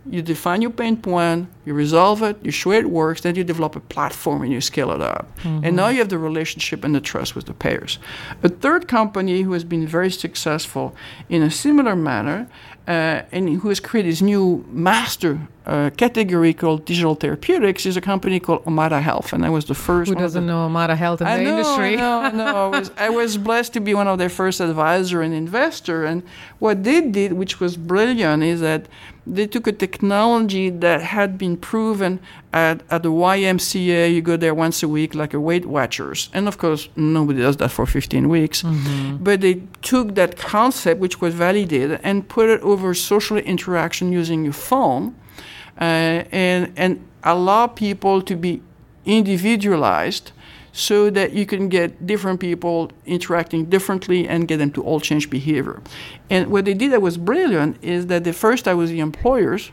[0.09, 3.75] you define your pain point, you resolve it, you show it works, then you develop
[3.75, 5.33] a platform and you scale it up.
[5.39, 5.63] Mm-hmm.
[5.63, 7.99] And now you have the relationship and the trust with the payers.
[8.43, 10.93] A third company who has been very successful
[11.29, 12.49] in a similar manner
[12.87, 18.01] uh, and who has created this new master uh, category called digital therapeutics is a
[18.01, 20.09] company called Omada Health, and I was the first.
[20.09, 21.95] Who doesn't the, know Omada Health in I the know, industry?
[21.95, 25.33] No, no, I was I was blessed to be one of their first advisor and
[25.33, 26.03] investor.
[26.03, 26.23] And
[26.59, 28.87] what they did, which was brilliant, is that
[29.25, 32.19] they took a technology that had been proven
[32.51, 34.13] at, at the YMCA.
[34.13, 37.57] You go there once a week, like a Weight Watchers, and of course nobody does
[37.57, 38.63] that for 15 weeks.
[38.63, 39.23] Mm-hmm.
[39.23, 44.43] But they took that concept, which was validated, and put it over social interaction using
[44.43, 45.15] your phone
[45.79, 48.61] uh, and, and allow people to be
[49.05, 50.31] individualized
[50.73, 55.29] so that you can get different people interacting differently and get them to all change
[55.29, 55.81] behavior.
[56.29, 59.71] And what they did that was brilliant is that the first I was the employers,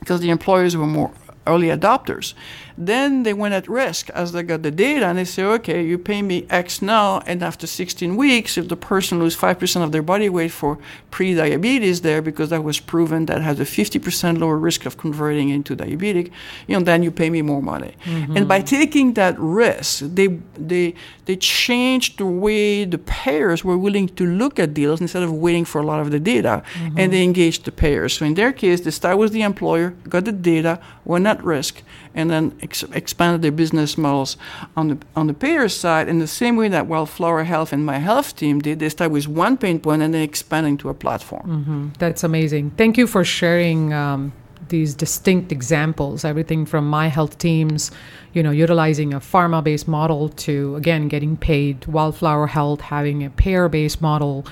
[0.00, 1.12] because the employers were more
[1.46, 2.34] early adopters.
[2.80, 5.98] Then they went at risk as they got the data and they say, okay, you
[5.98, 10.00] pay me X now, and after 16 weeks, if the person loses 5% of their
[10.00, 10.78] body weight for
[11.10, 15.74] pre-diabetes there, because that was proven that has a 50% lower risk of converting into
[15.74, 16.30] diabetic,
[16.68, 17.96] you know, then you pay me more money.
[18.04, 18.36] Mm-hmm.
[18.36, 24.06] And by taking that risk, they, they, they changed the way the payers were willing
[24.10, 26.96] to look at deals instead of waiting for a lot of the data, mm-hmm.
[26.96, 28.12] and they engaged the payers.
[28.12, 31.82] So in their case, they start with the employer, got the data, went at risk
[32.14, 34.36] and then ex- expanded their business models
[34.76, 37.98] on the on the payer side in the same way that Wildflower Health and my
[37.98, 38.78] health team did.
[38.78, 41.46] They start with one pain point and then expanding to a platform.
[41.46, 41.88] Mm-hmm.
[41.98, 42.72] That's amazing.
[42.72, 43.92] Thank you for sharing.
[43.92, 44.32] Um,
[44.68, 47.90] these distinct examples everything from my health teams
[48.34, 53.30] you know utilizing a pharma based model to again getting paid wildflower health having a
[53.30, 54.44] payer based model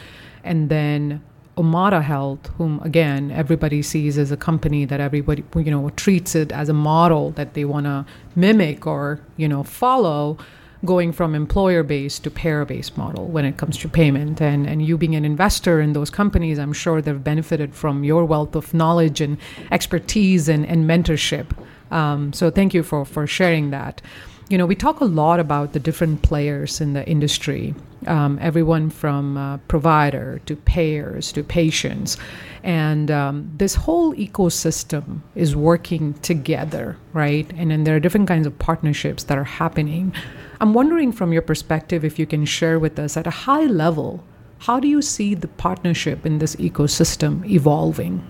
[0.43, 1.23] and then
[1.57, 6.53] Omada Health, whom again everybody sees as a company that everybody you know treats it
[6.53, 8.05] as a model that they want to
[8.35, 10.39] mimic or you know follow,
[10.85, 14.41] going from employer based to payer based model when it comes to payment.
[14.41, 18.25] And and you being an investor in those companies, I'm sure they've benefited from your
[18.25, 19.39] wealth of knowledge and
[19.73, 21.47] expertise and, and mentorship.
[21.91, 24.03] Um, so thank you for for sharing that
[24.49, 27.75] you know, we talk a lot about the different players in the industry,
[28.07, 32.17] um, everyone from uh, provider to payers to patients.
[32.63, 37.51] And um, this whole ecosystem is working together, right?
[37.57, 40.15] And then there are different kinds of partnerships that are happening.
[40.61, 44.23] I'm wondering from your perspective if you can share with us at a high level,
[44.59, 48.25] how do you see the partnership in this ecosystem evolving?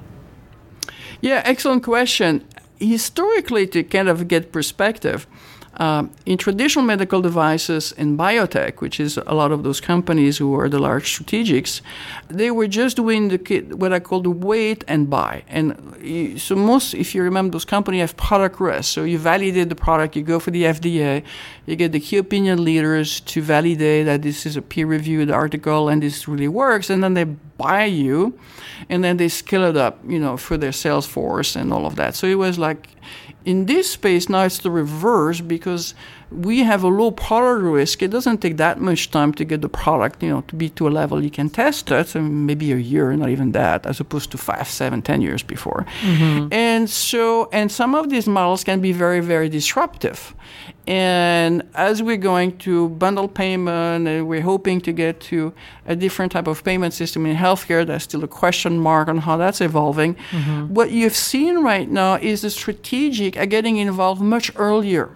[1.20, 2.46] Yeah, excellent question.
[2.78, 5.26] Historically, to kind of get perspective,
[5.78, 10.58] um, in traditional medical devices and biotech, which is a lot of those companies who
[10.58, 11.82] are the large strategics,
[12.28, 13.36] they were just doing the
[13.76, 15.42] what I call the wait and buy.
[15.48, 18.92] And so most, if you remember, those companies have product risk.
[18.92, 21.22] So you validate the product, you go for the FDA,
[21.66, 26.02] you get the key opinion leaders to validate that this is a peer-reviewed article and
[26.02, 28.38] this really works, and then they buy you,
[28.88, 31.96] and then they scale it up, you know, for their sales force and all of
[31.96, 32.14] that.
[32.14, 32.88] So it was like
[33.46, 35.94] in this space, now it's the reverse because
[36.30, 38.02] we have a low product risk.
[38.02, 40.88] It doesn't take that much time to get the product, you know, to be to
[40.88, 44.30] a level you can test it, so maybe a year, not even that, as opposed
[44.32, 45.86] to five, seven, ten years before.
[46.02, 46.52] Mm-hmm.
[46.52, 50.34] And so, and some of these models can be very, very disruptive.
[50.88, 55.52] And as we're going to bundle payment, and we're hoping to get to
[55.86, 57.86] a different type of payment system in healthcare.
[57.86, 60.14] There's still a question mark on how that's evolving.
[60.30, 60.74] Mm-hmm.
[60.74, 65.10] What you've seen right now is the strategic are getting involved much earlier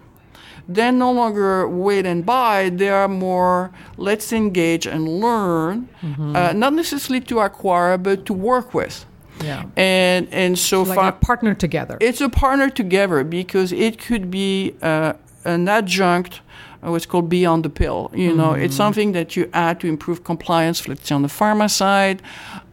[0.73, 2.69] they're no longer wait and buy.
[2.69, 6.35] They are more let's engage and learn, mm-hmm.
[6.35, 9.05] uh, not necessarily to acquire, but to work with.
[9.43, 9.65] Yeah.
[9.75, 11.97] And and so like far, a partner together.
[11.99, 15.13] It's a partner together because it could be uh,
[15.45, 16.41] an adjunct.
[16.83, 18.09] Uh, what's called beyond the pill.
[18.11, 18.37] You mm-hmm.
[18.39, 18.77] know, it's mm-hmm.
[18.77, 20.87] something that you add to improve compliance.
[20.87, 22.23] Let's say on the pharma side,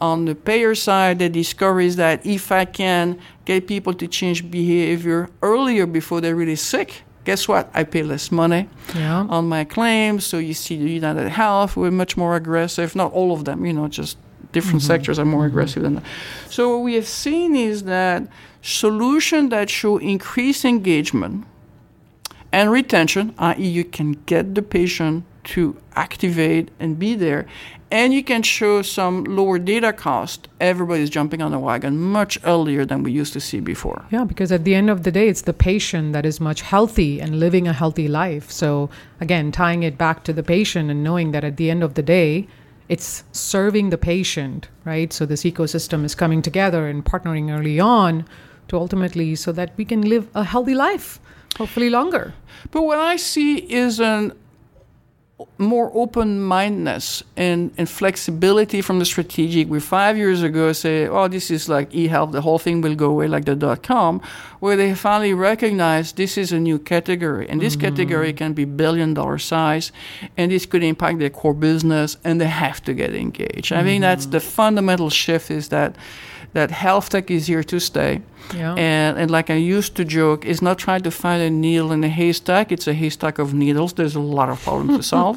[0.01, 4.51] on the payer side, the discovery is that if I can get people to change
[4.51, 7.69] behavior earlier before they're really sick, guess what?
[7.75, 9.27] I pay less money yeah.
[9.29, 10.25] on my claims.
[10.25, 12.97] So you see the United Health, we're much more aggressive.
[12.97, 14.17] Not all of them, you know, just
[14.53, 14.93] different mm-hmm.
[14.93, 15.49] sectors are more mm-hmm.
[15.49, 16.05] aggressive than that.
[16.49, 18.23] So what we have seen is that
[18.63, 21.45] solutions that show increased engagement
[22.51, 27.47] and retention, i.e., you can get the patient to activate and be there,
[27.91, 32.85] and you can show some lower data cost, everybody's jumping on the wagon much earlier
[32.85, 34.05] than we used to see before.
[34.11, 37.19] Yeah, because at the end of the day, it's the patient that is much healthy
[37.21, 38.51] and living a healthy life.
[38.51, 41.95] So, again, tying it back to the patient and knowing that at the end of
[41.95, 42.47] the day,
[42.91, 45.11] it's serving the patient, right?
[45.11, 48.27] So, this ecosystem is coming together and partnering early on
[48.69, 51.21] to ultimately so that we can live a healthy life,
[51.57, 52.35] hopefully longer.
[52.71, 54.33] But what I see is an
[55.57, 59.69] more open-mindedness and, and flexibility from the strategic.
[59.69, 63.11] We five years ago say, oh, this is like e-health, the whole thing will go
[63.11, 64.21] away like the dot-com,
[64.59, 67.89] where they finally recognize this is a new category, and this mm-hmm.
[67.89, 69.93] category can be billion-dollar size,
[70.37, 73.71] and this could impact their core business, and they have to get engaged.
[73.71, 73.81] Mm-hmm.
[73.81, 75.95] I think that's the fundamental shift is that
[76.59, 78.21] that health tech is here to stay.
[78.55, 78.75] Yeah.
[78.75, 82.03] And, and like I used to joke, it's not trying to find a needle in
[82.03, 82.73] a haystack.
[82.73, 83.93] It's a haystack of needles.
[83.93, 85.37] There's a lot of problems to solve,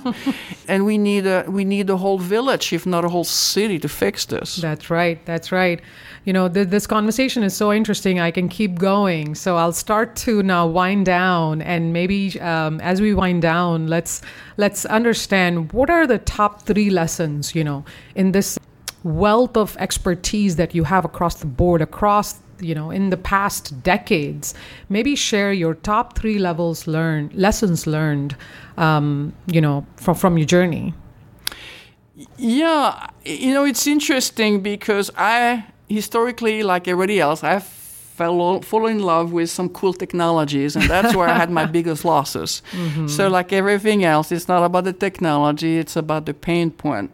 [0.68, 3.90] and we need a we need a whole village, if not a whole city, to
[3.90, 4.56] fix this.
[4.56, 5.24] That's right.
[5.26, 5.80] That's right.
[6.26, 8.20] You know, th- this conversation is so interesting.
[8.20, 9.36] I can keep going.
[9.36, 14.22] So I'll start to now wind down, and maybe um, as we wind down, let's
[14.58, 17.54] let's understand what are the top three lessons.
[17.54, 17.84] You know,
[18.16, 18.58] in this
[19.04, 23.82] wealth of expertise that you have across the board, across you know in the past
[23.84, 24.54] decades
[24.90, 28.36] maybe share your top three levels learned lessons learned
[28.78, 30.94] um, you know from from your journey.
[32.38, 39.00] Yeah you know it's interesting because i historically like everybody else i fell fall in
[39.00, 42.62] love with some cool technologies and that's where i had my biggest losses.
[42.72, 43.08] Mm-hmm.
[43.08, 47.10] so like everything else it's not about the technology it's about the pain point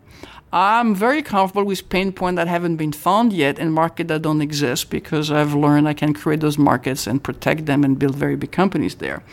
[0.52, 4.42] I'm very comfortable with pain points that haven't been found yet and markets that don't
[4.42, 8.38] exist because I've learned I can create those markets and protect them and build very
[8.38, 9.24] big companies there.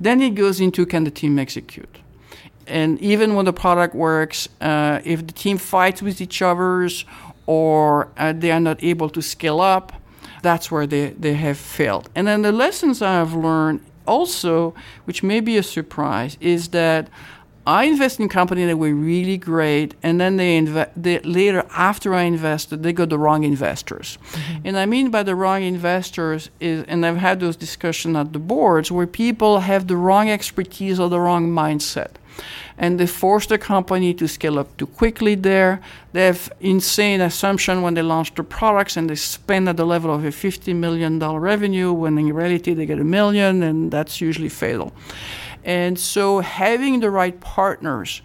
[0.00, 1.98] Then it goes into can the team execute?
[2.66, 7.04] And even when the product works, uh, if the team fights with each other's
[7.46, 9.92] or uh, they are not able to scale up,
[10.42, 12.08] that's where they, they have failed.
[12.14, 17.08] And then the lessons I've learned also, which may be a surprise, is that
[17.66, 22.12] I invest in company that were really great, and then they, inve- they later after
[22.14, 24.18] I invested, they got the wrong investors.
[24.32, 24.66] Mm-hmm.
[24.66, 28.40] And I mean by the wrong investors is, and I've had those discussions at the
[28.40, 32.12] boards where people have the wrong expertise or the wrong mindset
[32.78, 35.80] and they force the company to scale up too quickly there.
[36.12, 40.14] They have insane assumption when they launch their products and they spend at the level
[40.14, 44.48] of a $50 million revenue when in reality they get a million and that's usually
[44.48, 44.92] fatal.
[45.64, 48.22] And so having the right partners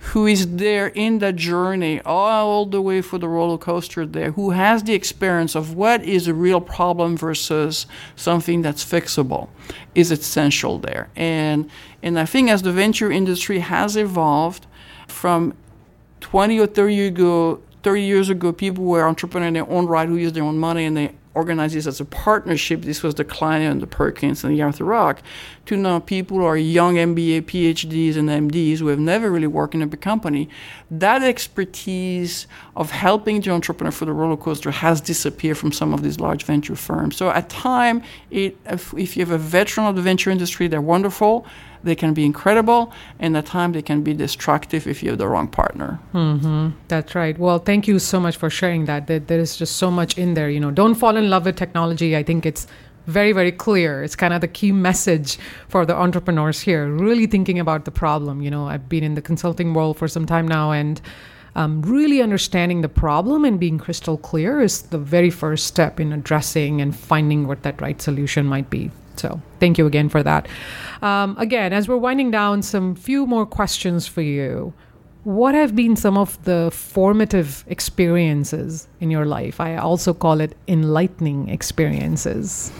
[0.00, 4.50] who is there in that journey all the way for the roller coaster there, who
[4.50, 7.86] has the experience of what is a real problem versus
[8.16, 9.48] something that's fixable,
[9.94, 11.10] is essential there.
[11.14, 11.70] And
[12.02, 14.66] and I think as the venture industry has evolved
[15.06, 15.52] from
[16.20, 20.08] 20 or 30 years ago, 30 years ago, people were entrepreneurs in their own right
[20.08, 22.82] who used their own money and they organized this as a partnership.
[22.82, 25.22] This was the Kleiner and the Perkins and the Arthur Rock.
[25.66, 29.74] To now people who are young MBA, PhDs, and MDs who have never really worked
[29.74, 30.48] in a big company.
[30.90, 36.02] That expertise of helping the entrepreneur for the roller coaster has disappeared from some of
[36.02, 37.16] these large venture firms.
[37.16, 40.80] So at time, it, if, if you have a veteran of the venture industry, they're
[40.80, 41.46] wonderful
[41.82, 45.28] they can be incredible, and at times they can be destructive if you have the
[45.28, 45.98] wrong partner.
[46.12, 46.70] Mm-hmm.
[46.88, 47.38] That's right.
[47.38, 49.06] Well, thank you so much for sharing that.
[49.06, 50.50] There, is just so much in there.
[50.50, 52.16] You know, don't fall in love with technology.
[52.16, 52.66] I think it's
[53.06, 57.58] very very clear it's kind of the key message for the entrepreneurs here really thinking
[57.58, 60.70] about the problem you know i've been in the consulting world for some time now
[60.70, 61.00] and
[61.56, 66.12] um, really understanding the problem and being crystal clear is the very first step in
[66.12, 68.90] addressing and finding what that right solution might be
[69.20, 70.48] so thank you again for that.
[71.02, 74.72] Um, again, as we're winding down, some few more questions for you.
[75.24, 79.60] What have been some of the formative experiences in your life?
[79.60, 82.72] I also call it enlightening experiences.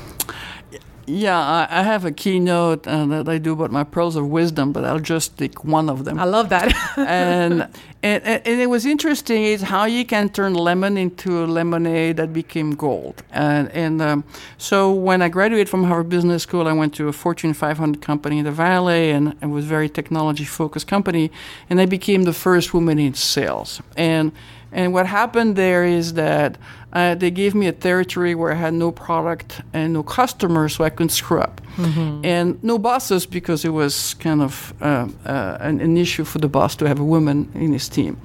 [1.11, 4.73] Yeah, I, I have a keynote uh, that I do about my pearls of wisdom,
[4.73, 6.21] but I'll just take one of them.
[6.21, 6.73] I love that.
[6.97, 7.69] and,
[8.03, 12.33] and, and it was interesting is how you can turn lemon into a lemonade that
[12.33, 13.25] became gold.
[13.33, 14.25] And, and um,
[14.57, 18.39] so when I graduated from Harvard Business School, I went to a Fortune 500 company
[18.39, 21.33] in the Valley, and it was a very technology focused company,
[21.69, 23.83] and I became the first woman in sales.
[23.97, 24.31] And
[24.73, 26.57] and what happened there is that
[26.93, 30.85] uh, they gave me a territory where I had no product and no customers, so
[30.85, 31.61] I couldn't screw up.
[31.77, 32.25] Mm-hmm.
[32.25, 36.49] And no bosses because it was kind of uh, uh, an, an, issue for the
[36.49, 38.21] boss to have a woman in his team.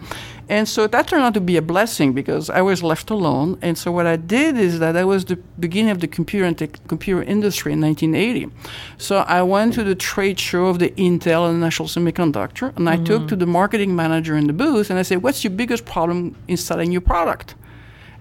[0.48, 3.58] And so that turned out to be a blessing because I was left alone.
[3.62, 6.58] And so what I did is that that was the beginning of the computer and
[6.58, 8.52] te- computer industry in 1980.
[8.98, 12.96] So I went to the trade show of the Intel and National Semiconductor, and I
[12.96, 13.06] mm-hmm.
[13.06, 16.36] took to the marketing manager in the booth and I said, "What's your biggest problem
[16.48, 17.56] in selling your product?"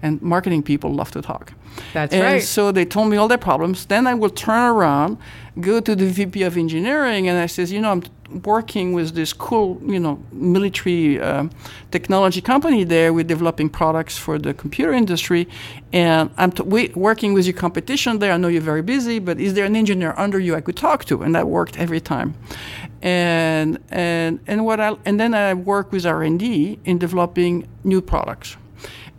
[0.03, 1.53] And marketing people love to talk.
[1.93, 2.43] That's and right.
[2.43, 3.87] So they told me all their problems.
[3.87, 5.18] Then I will turn around,
[5.61, 8.03] go to the VP of engineering, and I says, you know, I'm
[8.45, 11.49] working with this cool, you know, military uh,
[11.91, 13.12] technology company there.
[13.12, 15.49] We're developing products for the computer industry,
[15.93, 18.33] and I'm t- we, working with your competition there.
[18.33, 21.05] I know you're very busy, but is there an engineer under you I could talk
[21.07, 21.22] to?
[21.22, 22.35] And that worked every time.
[23.03, 27.68] And and and what I and then I work with R and D in developing
[27.85, 28.57] new products.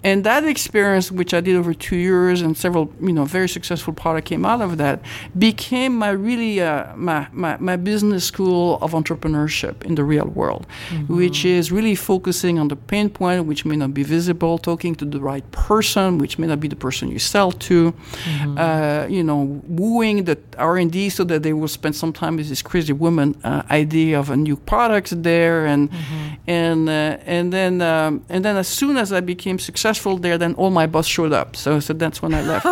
[0.06, 3.92] And that experience, which I did over two years, and several, you know, very successful
[3.92, 5.02] product came out of that,
[5.36, 10.68] became my really uh, my, my, my business school of entrepreneurship in the real world,
[10.90, 11.18] mm-hmm.
[11.18, 15.06] which is really focusing on the pain point, which may not be visible, talking to
[15.06, 18.58] the right person, which may not be the person you sell to, mm-hmm.
[18.60, 22.38] uh, you know, wooing the R and D so that they will spend some time
[22.38, 26.34] with this crazy woman uh, idea of a new product there, and mm-hmm.
[26.46, 30.38] and uh, and then um, and then as soon as I became successful successful there,
[30.38, 31.56] then all my boss showed up.
[31.56, 32.66] So, so that's when I left.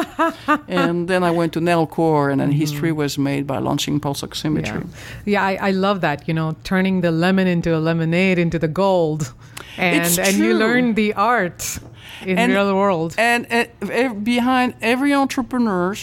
[0.67, 2.59] and then I went to Nellcor, and then mm-hmm.
[2.59, 4.85] history was made by launching pulse oximetry.
[5.25, 6.27] Yeah, yeah I, I, love that.
[6.27, 9.33] You know, turning the lemon into a lemonade into the gold,
[9.77, 11.79] and and you learn the art
[12.25, 13.15] in and, real world.
[13.17, 15.95] And, and behind every entrepreneur.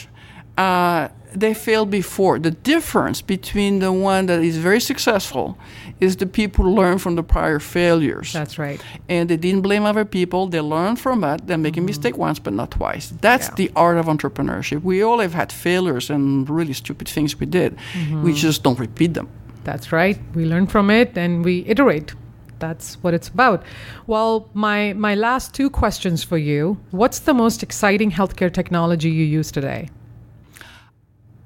[0.58, 2.40] Uh, they failed before.
[2.40, 5.56] The difference between the one that is very successful
[6.00, 8.32] is the people learn from the prior failures.
[8.32, 8.80] That's right.
[9.08, 10.46] And they didn't blame other people.
[10.46, 11.46] They learned from it.
[11.46, 11.84] They make mm-hmm.
[11.84, 13.12] a mistake once, but not twice.
[13.20, 13.54] That's yeah.
[13.56, 14.82] the art of entrepreneurship.
[14.82, 17.76] We all have had failures and really stupid things we did.
[17.92, 18.22] Mm-hmm.
[18.22, 19.28] We just don't repeat them.
[19.64, 20.18] That's right.
[20.34, 22.14] We learn from it and we iterate
[22.60, 23.64] that's what it's about.
[24.06, 26.78] Well, my my last two questions for you.
[26.90, 29.88] What's the most exciting healthcare technology you use today?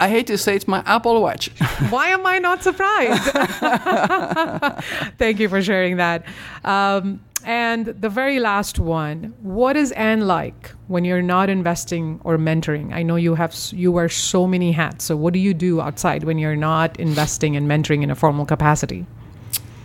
[0.04, 1.48] I hate to say it's my Apple Watch.
[1.88, 3.22] Why am I not surprised?
[5.18, 6.26] Thank you for sharing that.
[6.62, 12.36] Um, and the very last one, what is Anne like when you're not investing or
[12.36, 12.92] mentoring?
[12.92, 15.06] I know you have you wear so many hats.
[15.06, 18.44] So what do you do outside when you're not investing and mentoring in a formal
[18.44, 19.06] capacity?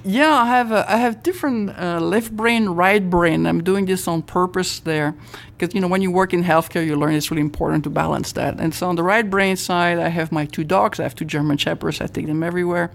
[0.03, 3.45] Yeah, I have a, I have different uh, left brain, right brain.
[3.45, 5.13] I'm doing this on purpose there,
[5.57, 8.31] because you know when you work in healthcare, you learn it's really important to balance
[8.33, 8.59] that.
[8.59, 10.99] And so on the right brain side, I have my two dogs.
[10.99, 11.99] I have two German shepherds.
[11.99, 12.91] I take them everywhere.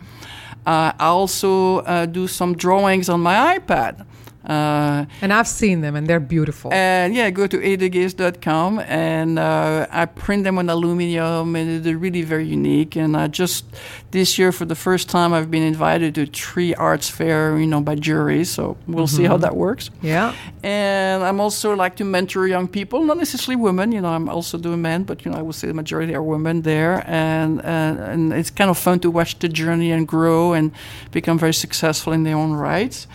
[0.67, 4.07] Uh, I also uh, do some drawings on my iPad.
[4.45, 6.72] Uh, and I've seen them, and they're beautiful.
[6.72, 12.22] And yeah, go to edelgeest.com, and uh, I print them on aluminum, and they're really
[12.22, 12.95] very unique.
[12.95, 13.64] And I just
[14.11, 17.80] this year, for the first time, I've been invited to Tree Arts Fair, you know,
[17.80, 18.45] by jury.
[18.45, 19.16] So we'll mm-hmm.
[19.16, 19.42] see how mm-hmm.
[19.42, 19.90] that works.
[20.03, 20.34] Yeah.
[20.62, 23.92] And I'm also like to mentor young people, not necessarily women.
[23.92, 26.22] You know, I'm also doing men, but you know, I would say the majority are
[26.22, 30.53] women there, and and, and it's kind of fun to watch the journey and grow
[30.53, 30.72] and
[31.12, 33.07] become very successful in their own rights.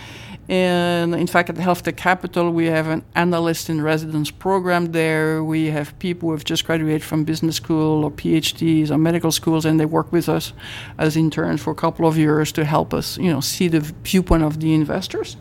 [0.49, 5.43] And in fact, at Health Tech Capital, we have an analyst in residence program there.
[5.43, 9.63] We have people who have just graduated from business school or PhDs or medical schools,
[9.63, 10.51] and they work with us
[10.97, 14.41] as interns for a couple of years to help us, you know, see the viewpoint
[14.41, 15.37] of the investors.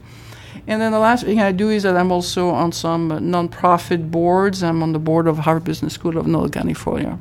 [0.67, 4.63] And then the last thing I do is that I'm also on some nonprofit boards.
[4.63, 7.19] I'm on the board of Harvard Business School of Northern California.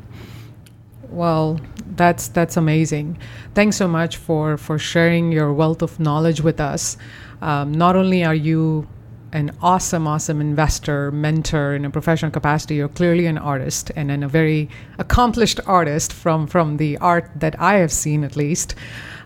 [1.10, 1.62] Well,
[1.98, 3.18] that's that's amazing.
[3.54, 6.98] Thanks so much for for sharing your wealth of knowledge with us
[7.41, 8.88] um, not only are you
[9.34, 14.24] an awesome, awesome investor, mentor in a professional capacity, you're clearly an artist and, and
[14.24, 18.74] a very accomplished artist from, from the art that I have seen, at least.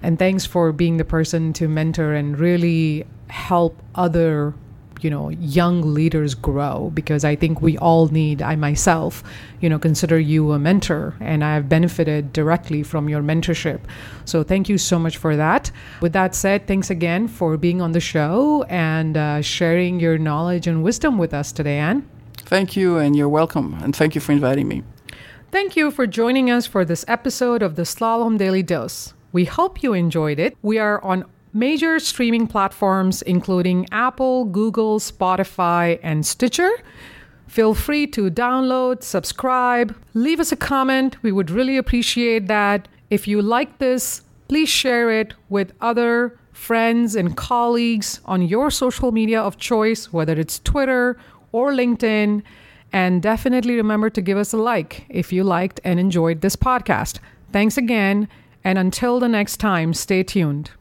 [0.01, 4.55] And thanks for being the person to mentor and really help other
[5.04, 9.24] you know young leaders grow because i think we all need i myself
[9.60, 13.82] you know consider you a mentor and i have benefited directly from your mentorship.
[14.26, 15.72] So thank you so much for that.
[16.02, 20.68] With that said thanks again for being on the show and uh, sharing your knowledge
[20.68, 22.08] and wisdom with us today anne.
[22.38, 23.78] Thank you and you're welcome.
[23.82, 24.84] And thank you for inviting me.
[25.52, 29.14] Thank you for joining us for this episode of the slalom daily dose.
[29.32, 30.58] We hope you enjoyed it.
[30.62, 36.72] We are on major streaming platforms including Apple, Google, Spotify, and Stitcher.
[37.47, 41.22] Feel free to download, subscribe, leave us a comment.
[41.22, 42.88] We would really appreciate that.
[43.10, 49.12] If you like this, please share it with other friends and colleagues on your social
[49.12, 51.18] media of choice, whether it's Twitter
[51.52, 52.43] or LinkedIn.
[52.93, 57.20] And definitely remember to give us a like if you liked and enjoyed this podcast.
[57.52, 58.28] Thanks again.
[58.64, 60.72] And until the next time, stay tuned.